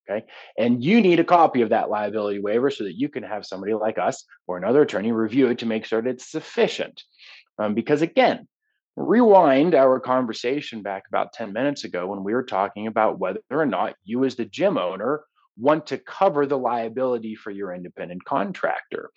Okay. 0.08 0.24
And 0.56 0.82
you 0.82 1.02
need 1.02 1.20
a 1.20 1.24
copy 1.24 1.60
of 1.62 1.70
that 1.70 1.90
liability 1.90 2.38
waiver 2.38 2.70
so 2.70 2.84
that 2.84 2.98
you 2.98 3.08
can 3.08 3.22
have 3.22 3.44
somebody 3.44 3.74
like 3.74 3.98
us 3.98 4.24
or 4.46 4.56
another 4.56 4.82
attorney 4.82 5.12
review 5.12 5.48
it 5.48 5.58
to 5.58 5.66
make 5.66 5.84
sure 5.84 6.00
that 6.00 6.08
it's 6.08 6.30
sufficient. 6.30 7.02
Um, 7.58 7.74
because 7.74 8.00
again, 8.00 8.48
rewind 8.96 9.74
our 9.74 10.00
conversation 10.00 10.82
back 10.82 11.04
about 11.08 11.32
10 11.32 11.52
minutes 11.52 11.84
ago 11.84 12.06
when 12.06 12.24
we 12.24 12.32
were 12.32 12.44
talking 12.44 12.86
about 12.86 13.18
whether 13.18 13.40
or 13.50 13.66
not 13.66 13.96
you, 14.04 14.24
as 14.24 14.36
the 14.36 14.44
gym 14.44 14.78
owner, 14.78 15.24
want 15.58 15.88
to 15.88 15.98
cover 15.98 16.46
the 16.46 16.56
liability 16.56 17.34
for 17.34 17.50
your 17.50 17.74
independent 17.74 18.24
contractor. 18.24 19.10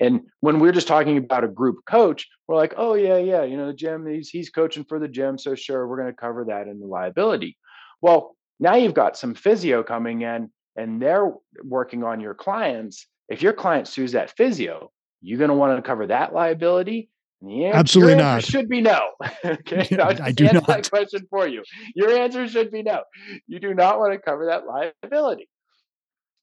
And 0.00 0.22
when 0.40 0.58
we're 0.58 0.72
just 0.72 0.88
talking 0.88 1.16
about 1.16 1.44
a 1.44 1.48
group 1.48 1.76
coach, 1.86 2.26
we're 2.48 2.56
like, 2.56 2.74
oh 2.76 2.94
yeah, 2.94 3.18
yeah, 3.18 3.44
you 3.44 3.56
know, 3.56 3.66
the 3.66 3.74
gym, 3.74 4.06
he's 4.06 4.28
he's 4.28 4.50
coaching 4.50 4.84
for 4.84 4.98
the 4.98 5.08
gym, 5.08 5.38
so 5.38 5.54
sure, 5.54 5.86
we're 5.86 5.98
going 5.98 6.12
to 6.12 6.16
cover 6.16 6.44
that 6.46 6.66
in 6.66 6.80
the 6.80 6.86
liability. 6.86 7.56
Well, 8.00 8.36
now 8.58 8.74
you've 8.74 8.94
got 8.94 9.16
some 9.16 9.34
physio 9.34 9.82
coming 9.82 10.22
in 10.22 10.50
and 10.76 11.00
they're 11.00 11.32
working 11.62 12.04
on 12.04 12.20
your 12.20 12.34
clients. 12.34 13.06
If 13.28 13.42
your 13.42 13.52
client 13.52 13.88
sues 13.88 14.12
that 14.12 14.36
physio, 14.36 14.90
you're 15.22 15.38
going 15.38 15.48
to 15.48 15.54
want 15.54 15.76
to 15.76 15.82
cover 15.82 16.06
that 16.08 16.34
liability. 16.34 17.08
Answer, 17.42 17.76
Absolutely 17.76 18.14
not. 18.16 18.44
Should 18.44 18.68
be 18.68 18.80
no. 18.80 19.00
okay, 19.44 19.86
I 19.98 20.32
do 20.32 20.44
not. 20.44 20.66
That 20.66 20.88
question 20.88 21.26
for 21.28 21.46
you. 21.46 21.62
Your 21.94 22.10
answer 22.10 22.48
should 22.48 22.70
be 22.70 22.82
no. 22.82 23.02
You 23.46 23.60
do 23.60 23.74
not 23.74 23.98
want 23.98 24.14
to 24.14 24.18
cover 24.18 24.46
that 24.46 24.62
liability. 24.66 25.48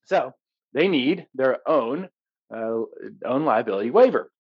So 0.06 0.34
they 0.74 0.88
need 0.88 1.26
their 1.34 1.58
own 1.68 2.10
uh, 2.54 2.82
own 3.26 3.46
liability 3.46 3.92
waiver. 3.92 4.32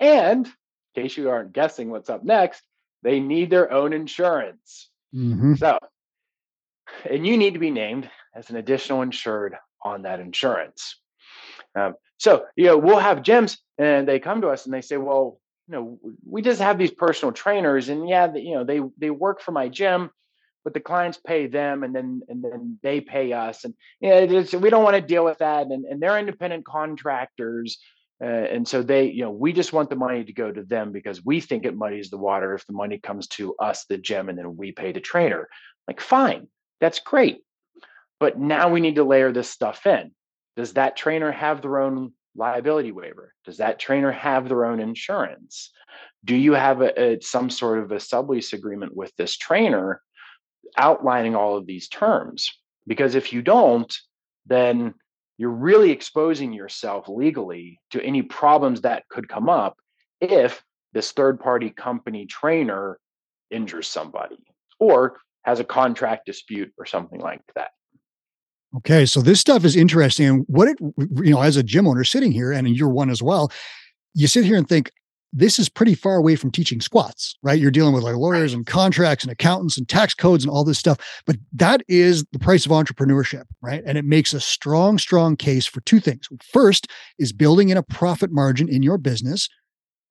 And 0.00 0.46
in 0.46 1.02
case 1.02 1.16
you 1.16 1.30
aren't 1.30 1.52
guessing 1.52 1.90
what's 1.90 2.10
up 2.10 2.24
next, 2.24 2.62
they 3.02 3.20
need 3.20 3.50
their 3.50 3.72
own 3.72 3.92
insurance. 3.92 4.90
Mm-hmm. 5.14 5.54
So, 5.54 5.78
and 7.08 7.26
you 7.26 7.36
need 7.36 7.54
to 7.54 7.60
be 7.60 7.70
named 7.70 8.08
as 8.34 8.50
an 8.50 8.56
additional 8.56 9.02
insured 9.02 9.56
on 9.84 10.02
that 10.02 10.20
insurance. 10.20 10.98
Um, 11.74 11.94
so, 12.18 12.46
you 12.56 12.66
know, 12.66 12.78
we'll 12.78 12.98
have 12.98 13.18
gyms 13.18 13.58
and 13.78 14.06
they 14.06 14.18
come 14.18 14.40
to 14.42 14.48
us 14.48 14.64
and 14.64 14.74
they 14.74 14.80
say, 14.80 14.96
well, 14.96 15.40
you 15.68 15.74
know, 15.74 15.98
we 16.28 16.42
just 16.42 16.60
have 16.60 16.78
these 16.78 16.90
personal 16.90 17.32
trainers 17.32 17.88
and 17.88 18.08
yeah, 18.08 18.32
you 18.34 18.54
know, 18.54 18.64
they, 18.64 18.80
they 18.98 19.10
work 19.10 19.40
for 19.40 19.52
my 19.52 19.68
gym, 19.68 20.10
but 20.64 20.74
the 20.74 20.80
clients 20.80 21.18
pay 21.18 21.46
them 21.46 21.82
and 21.82 21.94
then 21.94 22.22
and 22.28 22.42
then 22.42 22.78
they 22.82 23.00
pay 23.00 23.32
us 23.32 23.64
and 23.64 23.74
you 24.00 24.08
know, 24.08 24.58
we 24.58 24.70
don't 24.70 24.84
want 24.84 24.96
to 24.96 25.02
deal 25.02 25.24
with 25.24 25.38
that 25.38 25.66
and, 25.66 25.84
and 25.84 26.02
they're 26.02 26.18
independent 26.18 26.64
contractors 26.64 27.78
uh, 28.22 28.26
and 28.26 28.66
so 28.68 28.82
they 28.82 29.06
you 29.10 29.22
know 29.22 29.30
we 29.30 29.52
just 29.52 29.72
want 29.72 29.90
the 29.90 29.96
money 29.96 30.24
to 30.24 30.32
go 30.32 30.50
to 30.50 30.62
them 30.62 30.92
because 30.92 31.24
we 31.24 31.40
think 31.40 31.64
it 31.64 31.76
muddies 31.76 32.10
the 32.10 32.18
water 32.18 32.54
if 32.54 32.66
the 32.66 32.72
money 32.72 32.98
comes 32.98 33.26
to 33.26 33.54
us 33.56 33.84
the 33.86 33.98
gym 33.98 34.28
and 34.28 34.38
then 34.38 34.56
we 34.56 34.72
pay 34.72 34.92
the 34.92 35.00
trainer. 35.00 35.48
Like 35.88 36.00
fine 36.00 36.48
that's 36.80 37.00
great 37.00 37.42
but 38.22 38.38
now 38.38 38.68
we 38.68 38.78
need 38.78 38.94
to 38.94 39.02
layer 39.02 39.32
this 39.32 39.50
stuff 39.50 39.84
in. 39.84 40.12
Does 40.54 40.74
that 40.74 40.96
trainer 40.96 41.32
have 41.32 41.60
their 41.60 41.80
own 41.80 42.12
liability 42.36 42.92
waiver? 42.92 43.34
Does 43.44 43.56
that 43.56 43.80
trainer 43.80 44.12
have 44.12 44.48
their 44.48 44.64
own 44.64 44.78
insurance? 44.78 45.72
Do 46.24 46.36
you 46.36 46.52
have 46.52 46.82
a, 46.82 47.14
a, 47.14 47.20
some 47.20 47.50
sort 47.50 47.80
of 47.80 47.90
a 47.90 47.96
sublease 47.96 48.52
agreement 48.52 48.94
with 48.94 49.10
this 49.16 49.36
trainer 49.36 50.00
outlining 50.76 51.34
all 51.34 51.56
of 51.56 51.66
these 51.66 51.88
terms. 51.88 52.50
Because 52.86 53.14
if 53.14 53.32
you 53.32 53.42
don't, 53.42 53.94
then 54.46 54.94
you're 55.38 55.50
really 55.50 55.90
exposing 55.90 56.52
yourself 56.52 57.08
legally 57.08 57.80
to 57.90 58.02
any 58.02 58.22
problems 58.22 58.82
that 58.82 59.08
could 59.08 59.28
come 59.28 59.48
up 59.48 59.78
if 60.20 60.62
this 60.92 61.12
third 61.12 61.40
party 61.40 61.70
company 61.70 62.26
trainer 62.26 62.98
injures 63.50 63.88
somebody 63.88 64.38
or 64.78 65.18
has 65.44 65.60
a 65.60 65.64
contract 65.64 66.26
dispute 66.26 66.72
or 66.78 66.86
something 66.86 67.20
like 67.20 67.40
that. 67.54 67.70
Okay, 68.78 69.04
so 69.04 69.20
this 69.20 69.40
stuff 69.40 69.64
is 69.64 69.76
interesting. 69.76 70.26
And 70.26 70.44
what 70.48 70.68
it, 70.68 70.78
you 70.80 71.32
know, 71.32 71.42
as 71.42 71.56
a 71.56 71.62
gym 71.62 71.86
owner 71.86 72.04
sitting 72.04 72.32
here, 72.32 72.52
and 72.52 72.68
you're 72.68 72.88
one 72.88 73.10
as 73.10 73.22
well, 73.22 73.52
you 74.14 74.26
sit 74.26 74.44
here 74.44 74.56
and 74.56 74.68
think, 74.68 74.90
this 75.32 75.58
is 75.58 75.68
pretty 75.68 75.94
far 75.94 76.16
away 76.16 76.36
from 76.36 76.50
teaching 76.50 76.80
squats, 76.80 77.36
right? 77.42 77.58
You're 77.58 77.70
dealing 77.70 77.94
with 77.94 78.02
like 78.02 78.16
lawyers 78.16 78.52
and 78.52 78.66
contracts 78.66 79.24
and 79.24 79.32
accountants 79.32 79.78
and 79.78 79.88
tax 79.88 80.14
codes 80.14 80.44
and 80.44 80.50
all 80.50 80.64
this 80.64 80.78
stuff. 80.78 80.98
But 81.26 81.36
that 81.52 81.82
is 81.88 82.24
the 82.32 82.38
price 82.38 82.66
of 82.66 82.72
entrepreneurship, 82.72 83.44
right? 83.62 83.82
And 83.86 83.96
it 83.96 84.04
makes 84.04 84.34
a 84.34 84.40
strong, 84.40 84.98
strong 84.98 85.36
case 85.36 85.66
for 85.66 85.80
two 85.80 86.00
things. 86.00 86.28
First 86.42 86.86
is 87.18 87.32
building 87.32 87.70
in 87.70 87.76
a 87.76 87.82
profit 87.82 88.30
margin 88.30 88.68
in 88.68 88.82
your 88.82 88.98
business, 88.98 89.48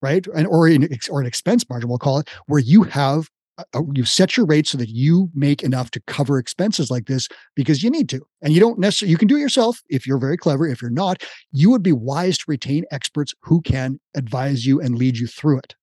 right? 0.01 0.25
And 0.35 0.47
or 0.47 0.67
in, 0.67 0.89
or 1.09 1.21
an 1.21 1.27
expense 1.27 1.69
margin, 1.69 1.89
we'll 1.89 1.99
call 1.99 2.19
it, 2.19 2.29
where 2.47 2.59
you 2.59 2.83
have 2.83 3.29
Uh, 3.57 3.63
oh, 3.73 3.91
you 3.93 4.05
set 4.05 4.37
your 4.37 4.45
rate 4.45 4.65
so 4.65 4.77
that 4.77 4.89
you 4.89 5.29
make 5.33 5.61
enough 5.61 5.91
to 5.91 6.01
cover 6.07 6.37
expenses 6.37 6.89
like 6.89 7.05
this 7.05 7.27
because 7.55 7.83
you 7.83 7.89
need 7.89 8.07
to. 8.09 8.21
And 8.41 8.53
you 8.53 8.59
don't 8.59 8.79
necessarily, 8.79 9.11
you 9.11 9.17
can 9.17 9.27
do 9.27 9.35
it 9.35 9.41
yourself 9.41 9.81
if 9.89 10.07
you're 10.07 10.19
very 10.19 10.37
clever. 10.37 10.65
If 10.65 10.81
you're 10.81 10.89
not, 10.89 11.23
you 11.51 11.69
would 11.69 11.83
be 11.83 11.91
wise 11.91 12.37
to 12.39 12.45
retain 12.47 12.85
experts 12.91 13.33
who 13.41 13.61
can 13.61 13.99
advise 14.15 14.65
you 14.65 14.79
and 14.79 14.97
lead 14.97 15.17
you 15.17 15.27
through 15.27 15.59
it. 15.59 15.75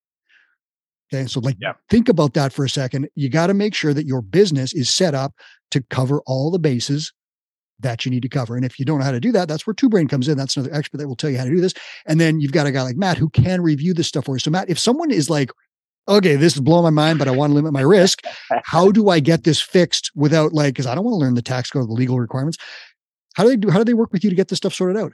Okay. 1.12 1.26
So, 1.26 1.40
like, 1.40 1.56
yeah. 1.60 1.72
think 1.88 2.08
about 2.08 2.34
that 2.34 2.52
for 2.52 2.64
a 2.64 2.68
second. 2.68 3.08
You 3.14 3.30
got 3.30 3.46
to 3.46 3.54
make 3.54 3.74
sure 3.74 3.94
that 3.94 4.06
your 4.06 4.20
business 4.20 4.72
is 4.74 4.90
set 4.90 5.14
up 5.14 5.32
to 5.70 5.82
cover 5.90 6.22
all 6.26 6.50
the 6.50 6.58
bases 6.58 7.12
that 7.80 8.04
you 8.04 8.10
need 8.10 8.22
to 8.22 8.28
cover. 8.28 8.56
And 8.56 8.64
if 8.64 8.78
you 8.78 8.84
don't 8.84 8.98
know 8.98 9.04
how 9.04 9.12
to 9.12 9.20
do 9.20 9.32
that, 9.32 9.48
that's 9.48 9.66
where 9.66 9.74
Two 9.74 9.88
Brain 9.88 10.08
comes 10.08 10.28
in. 10.28 10.36
That's 10.36 10.56
another 10.56 10.74
expert 10.74 10.98
that 10.98 11.08
will 11.08 11.16
tell 11.16 11.30
you 11.30 11.38
how 11.38 11.44
to 11.44 11.50
do 11.50 11.60
this. 11.60 11.74
And 12.06 12.20
then 12.20 12.40
you've 12.40 12.52
got 12.52 12.66
a 12.66 12.72
guy 12.72 12.82
like 12.82 12.96
Matt 12.96 13.18
who 13.18 13.30
can 13.30 13.62
review 13.62 13.94
this 13.94 14.08
stuff 14.08 14.24
for 14.24 14.34
you. 14.34 14.40
So, 14.40 14.50
Matt, 14.50 14.68
if 14.68 14.78
someone 14.78 15.10
is 15.10 15.30
like 15.30 15.50
okay, 16.08 16.36
this 16.36 16.54
is 16.54 16.60
blowing 16.60 16.84
my 16.84 16.90
mind, 16.90 17.18
but 17.18 17.28
I 17.28 17.30
want 17.30 17.50
to 17.50 17.54
limit 17.54 17.72
my 17.72 17.82
risk. 17.82 18.22
How 18.64 18.90
do 18.90 19.08
I 19.10 19.20
get 19.20 19.44
this 19.44 19.60
fixed 19.60 20.10
without 20.14 20.52
like, 20.52 20.74
because 20.74 20.86
I 20.86 20.94
don't 20.94 21.04
want 21.04 21.14
to 21.14 21.18
learn 21.18 21.34
the 21.34 21.42
tax 21.42 21.70
code, 21.70 21.88
the 21.88 21.92
legal 21.92 22.18
requirements. 22.18 22.58
How 23.34 23.44
do 23.44 23.50
they 23.50 23.56
do? 23.56 23.70
How 23.70 23.78
do 23.78 23.84
they 23.84 23.94
work 23.94 24.12
with 24.12 24.24
you 24.24 24.30
to 24.30 24.36
get 24.36 24.48
this 24.48 24.56
stuff 24.56 24.74
sorted 24.74 25.00
out? 25.00 25.12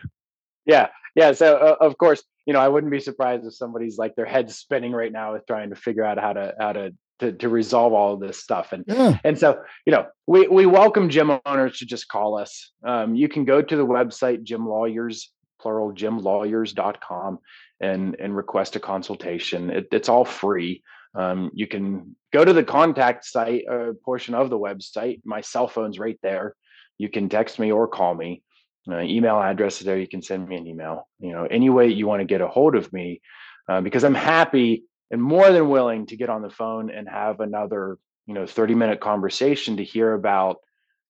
Yeah, 0.64 0.88
yeah. 1.14 1.32
So 1.32 1.56
uh, 1.56 1.76
of 1.84 1.98
course, 1.98 2.22
you 2.46 2.52
know, 2.52 2.60
I 2.60 2.68
wouldn't 2.68 2.90
be 2.90 3.00
surprised 3.00 3.44
if 3.44 3.54
somebody's 3.54 3.98
like 3.98 4.14
their 4.14 4.24
head's 4.24 4.56
spinning 4.56 4.92
right 4.92 5.12
now 5.12 5.34
with 5.34 5.46
trying 5.46 5.70
to 5.70 5.76
figure 5.76 6.04
out 6.04 6.18
how 6.18 6.32
to 6.32 6.54
how 6.58 6.72
to 6.72 6.94
to, 7.20 7.32
to 7.32 7.48
resolve 7.48 7.92
all 7.92 8.16
this 8.16 8.38
stuff. 8.38 8.72
And 8.72 8.84
yeah. 8.86 9.18
and 9.24 9.38
so, 9.38 9.60
you 9.86 9.92
know, 9.92 10.06
we 10.26 10.48
we 10.48 10.66
welcome 10.66 11.10
gym 11.10 11.38
owners 11.44 11.78
to 11.78 11.86
just 11.86 12.08
call 12.08 12.38
us. 12.38 12.72
Um, 12.84 13.14
you 13.14 13.28
can 13.28 13.44
go 13.44 13.60
to 13.60 13.76
the 13.76 13.86
website 13.86 14.42
Gym 14.42 14.66
Lawyers, 14.66 15.30
plural 15.60 15.92
gymlawyers.com 15.92 17.38
and 17.80 18.16
and 18.18 18.36
request 18.36 18.76
a 18.76 18.80
consultation. 18.80 19.70
It, 19.70 19.88
it's 19.92 20.08
all 20.08 20.24
free. 20.24 20.82
Um, 21.14 21.50
you 21.54 21.66
can 21.66 22.16
go 22.32 22.44
to 22.44 22.52
the 22.52 22.64
contact 22.64 23.24
site 23.24 23.64
uh, 23.70 23.92
portion 24.04 24.34
of 24.34 24.50
the 24.50 24.58
website. 24.58 25.20
My 25.24 25.40
cell 25.40 25.68
phone's 25.68 25.98
right 25.98 26.18
there. 26.22 26.54
You 26.98 27.08
can 27.08 27.28
text 27.28 27.58
me 27.58 27.72
or 27.72 27.88
call 27.88 28.14
me. 28.14 28.42
Email 28.88 29.40
address 29.40 29.80
is 29.80 29.86
there. 29.86 29.98
You 29.98 30.06
can 30.06 30.22
send 30.22 30.46
me 30.46 30.56
an 30.56 30.66
email. 30.66 31.08
You 31.18 31.32
know, 31.32 31.46
any 31.46 31.70
way 31.70 31.88
you 31.88 32.06
want 32.06 32.20
to 32.20 32.26
get 32.26 32.42
a 32.42 32.48
hold 32.48 32.74
of 32.74 32.92
me, 32.92 33.22
uh, 33.68 33.80
because 33.80 34.04
I'm 34.04 34.14
happy 34.14 34.84
and 35.10 35.22
more 35.22 35.50
than 35.50 35.68
willing 35.68 36.06
to 36.06 36.16
get 36.16 36.28
on 36.28 36.42
the 36.42 36.50
phone 36.50 36.90
and 36.90 37.08
have 37.08 37.40
another, 37.40 37.98
you 38.26 38.34
know, 38.34 38.46
30 38.46 38.74
minute 38.74 39.00
conversation 39.00 39.76
to 39.76 39.84
hear 39.84 40.12
about 40.12 40.56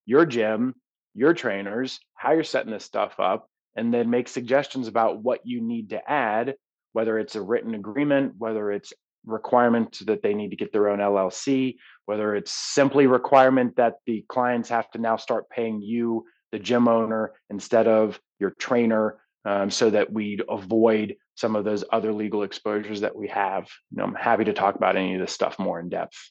your 0.07 0.27
gym, 0.27 0.75
your 1.15 1.35
trainers, 1.35 1.99
how 2.15 2.33
you're 2.33 2.45
setting 2.45 2.73
this 2.73 2.85
stuff 2.85 3.15
up, 3.19 3.49
and 3.77 3.93
then 3.93 4.11
make 4.11 4.29
suggestions 4.29 4.89
about 4.89 5.23
what 5.23 5.41
you 5.45 5.61
need 5.61 5.91
to 5.91 6.11
add, 6.11 6.55
whether 6.93 7.19
it's 7.19 7.35
a 7.35 7.43
written 7.43 7.75
agreement, 7.75 8.35
whether 8.39 8.71
it's 8.71 8.93
requirement 9.27 9.99
that 10.07 10.23
they 10.23 10.35
need 10.35 10.51
to 10.51 10.57
get 10.57 10.73
their 10.73 10.89
own 10.89 10.99
LLC, 10.99 11.77
whether 12.07 12.35
it's 12.35 12.53
simply 12.53 13.07
requirement 13.07 13.77
that 13.77 13.95
the 14.07 14.25
clients 14.29 14.69
have 14.69 14.91
to 14.91 14.99
now 14.99 15.17
start 15.17 15.49
paying 15.49 15.81
you, 15.81 16.25
the 16.53 16.59
gym 16.59 16.89
owner, 16.89 17.33
instead 17.51 17.89
of 17.89 18.21
your 18.39 18.51
trainer, 18.51 19.19
um, 19.45 19.71
so 19.71 19.91
that 19.91 20.13
we'd 20.13 20.43
avoid 20.49 21.17
some 21.35 21.57
of 21.57 21.65
those 21.65 21.85
other 21.93 22.13
legal 22.13 22.43
exposures 22.43 23.01
that 23.01 23.17
we 23.17 23.29
have. 23.29 23.69
You 23.91 23.99
know, 23.99 24.05
I'm 24.05 24.15
happy 24.15 24.45
to 24.45 24.53
talk 24.53 24.77
about 24.77 24.97
any 24.97 25.15
of 25.15 25.21
this 25.21 25.33
stuff 25.33 25.59
more 25.59 25.81
in 25.81 25.89
depth 25.89 26.31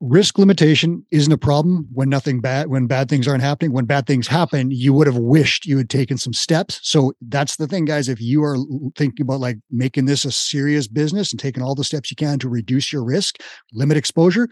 risk 0.00 0.38
limitation 0.38 1.04
isn't 1.10 1.32
a 1.32 1.38
problem 1.38 1.86
when 1.92 2.08
nothing 2.08 2.40
bad 2.40 2.68
when 2.68 2.86
bad 2.86 3.08
things 3.08 3.28
aren't 3.28 3.42
happening. 3.42 3.72
When 3.72 3.84
bad 3.84 4.06
things 4.06 4.26
happen 4.26 4.70
you 4.70 4.92
would 4.94 5.06
have 5.06 5.18
wished 5.18 5.66
you 5.66 5.76
had 5.76 5.90
taken 5.90 6.16
some 6.16 6.32
steps. 6.32 6.80
So 6.82 7.12
that's 7.20 7.56
the 7.56 7.66
thing 7.66 7.84
guys. 7.84 8.08
If 8.08 8.20
you 8.20 8.42
are 8.42 8.56
thinking 8.96 9.24
about 9.24 9.40
like 9.40 9.58
making 9.70 10.06
this 10.06 10.24
a 10.24 10.32
serious 10.32 10.88
business 10.88 11.32
and 11.32 11.38
taking 11.40 11.62
all 11.62 11.74
the 11.74 11.84
steps 11.84 12.10
you 12.10 12.16
can 12.16 12.38
to 12.38 12.48
reduce 12.48 12.92
your 12.92 13.04
risk 13.04 13.36
limit 13.72 13.96
exposure 13.96 14.48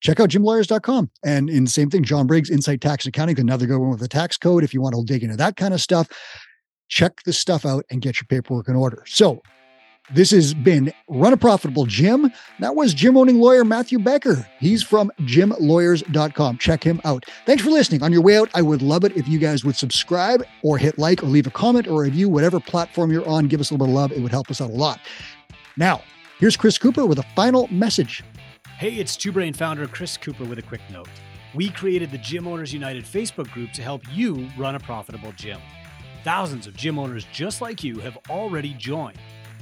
check 0.00 0.18
out 0.18 0.30
gymlawyers.com 0.30 1.10
and 1.24 1.50
in 1.50 1.64
the 1.64 1.70
same 1.70 1.90
thing 1.90 2.02
john 2.02 2.26
briggs 2.26 2.50
insight 2.50 2.80
tax 2.80 3.04
and 3.04 3.14
accounting 3.14 3.38
another 3.38 3.66
good 3.66 3.78
one 3.78 3.90
with 3.90 4.00
the 4.00 4.08
tax 4.08 4.36
code 4.38 4.64
if 4.64 4.72
you 4.72 4.80
want 4.80 4.94
to 4.94 5.04
dig 5.04 5.22
into 5.22 5.36
that 5.36 5.56
kind 5.56 5.74
of 5.74 5.80
stuff. 5.80 6.08
Check 6.88 7.22
this 7.24 7.38
stuff 7.38 7.64
out 7.64 7.84
and 7.90 8.02
get 8.02 8.20
your 8.20 8.26
paperwork 8.26 8.68
in 8.68 8.74
order. 8.74 9.04
So 9.06 9.42
this 10.12 10.30
has 10.32 10.54
been 10.54 10.92
Run 11.08 11.32
a 11.32 11.36
Profitable 11.36 11.86
Gym. 11.86 12.32
That 12.58 12.74
was 12.74 12.94
gym 12.94 13.16
owning 13.16 13.38
lawyer 13.38 13.64
Matthew 13.64 13.98
Becker. 13.98 14.46
He's 14.58 14.82
from 14.82 15.10
gymlawyers.com. 15.20 16.58
Check 16.58 16.82
him 16.82 17.00
out. 17.04 17.24
Thanks 17.46 17.62
for 17.62 17.70
listening. 17.70 18.02
On 18.02 18.12
your 18.12 18.22
way 18.22 18.36
out, 18.36 18.50
I 18.54 18.62
would 18.62 18.82
love 18.82 19.04
it 19.04 19.16
if 19.16 19.28
you 19.28 19.38
guys 19.38 19.64
would 19.64 19.76
subscribe 19.76 20.42
or 20.62 20.78
hit 20.78 20.98
like 20.98 21.22
or 21.22 21.26
leave 21.26 21.46
a 21.46 21.50
comment 21.50 21.86
or 21.86 22.02
review, 22.02 22.28
whatever 22.28 22.58
platform 22.60 23.12
you're 23.12 23.28
on. 23.28 23.46
Give 23.46 23.60
us 23.60 23.70
a 23.70 23.74
little 23.74 23.86
bit 23.86 23.90
of 23.90 23.94
love. 23.94 24.12
It 24.12 24.20
would 24.20 24.32
help 24.32 24.50
us 24.50 24.60
out 24.60 24.70
a 24.70 24.74
lot. 24.74 25.00
Now, 25.76 26.02
here's 26.38 26.56
Chris 26.56 26.76
Cooper 26.78 27.06
with 27.06 27.18
a 27.18 27.24
final 27.36 27.68
message. 27.68 28.24
Hey, 28.78 28.94
it's 28.94 29.16
Two 29.16 29.30
Brain 29.32 29.52
founder 29.52 29.86
Chris 29.86 30.16
Cooper 30.16 30.44
with 30.44 30.58
a 30.58 30.62
quick 30.62 30.80
note. 30.90 31.08
we 31.54 31.68
created 31.70 32.10
the 32.10 32.18
Gym 32.18 32.46
Owners 32.46 32.72
United 32.72 33.04
Facebook 33.04 33.50
group 33.50 33.72
to 33.72 33.82
help 33.82 34.02
you 34.12 34.48
run 34.56 34.74
a 34.74 34.80
profitable 34.80 35.32
gym. 35.32 35.60
Thousands 36.24 36.66
of 36.66 36.76
gym 36.76 36.98
owners 36.98 37.26
just 37.32 37.60
like 37.60 37.82
you 37.82 37.98
have 38.00 38.18
already 38.28 38.74
joined. 38.74 39.18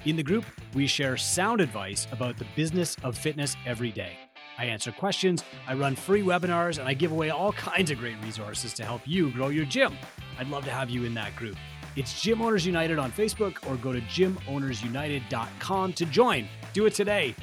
In 0.08 0.16
the 0.16 0.22
group, 0.22 0.46
we 0.72 0.86
share 0.86 1.18
sound 1.18 1.60
advice 1.60 2.06
about 2.12 2.38
the 2.38 2.46
business 2.56 2.96
of 3.02 3.14
fitness 3.14 3.58
every 3.66 3.92
day. 3.92 4.16
I 4.56 4.64
answer 4.64 4.90
questions, 4.90 5.44
I 5.66 5.74
run 5.74 5.96
free 5.96 6.22
webinars, 6.22 6.78
and 6.78 6.88
I 6.88 6.94
give 6.94 7.12
away 7.12 7.28
all 7.28 7.52
kinds 7.70 7.90
of 7.90 7.98
great 7.98 8.16
resources 8.24 8.72
to 8.74 8.86
help 8.86 9.02
you 9.04 9.30
grow 9.30 9.48
your 9.48 9.66
gym. 9.66 9.92
I'd 10.38 10.48
love 10.48 10.64
to 10.64 10.70
have 10.70 10.88
you 10.88 11.04
in 11.04 11.12
that 11.12 11.36
group. 11.36 11.58
It's 11.94 12.22
Gym 12.22 12.40
Owners 12.40 12.64
United 12.64 12.98
on 12.98 13.12
Facebook 13.12 13.70
or 13.70 13.76
go 13.76 13.92
to 13.92 14.00
gymownersunited.com 14.00 15.92
to 15.92 16.06
join. 16.06 16.48
Do 16.72 16.86
it 16.86 16.94
today. 16.94 17.34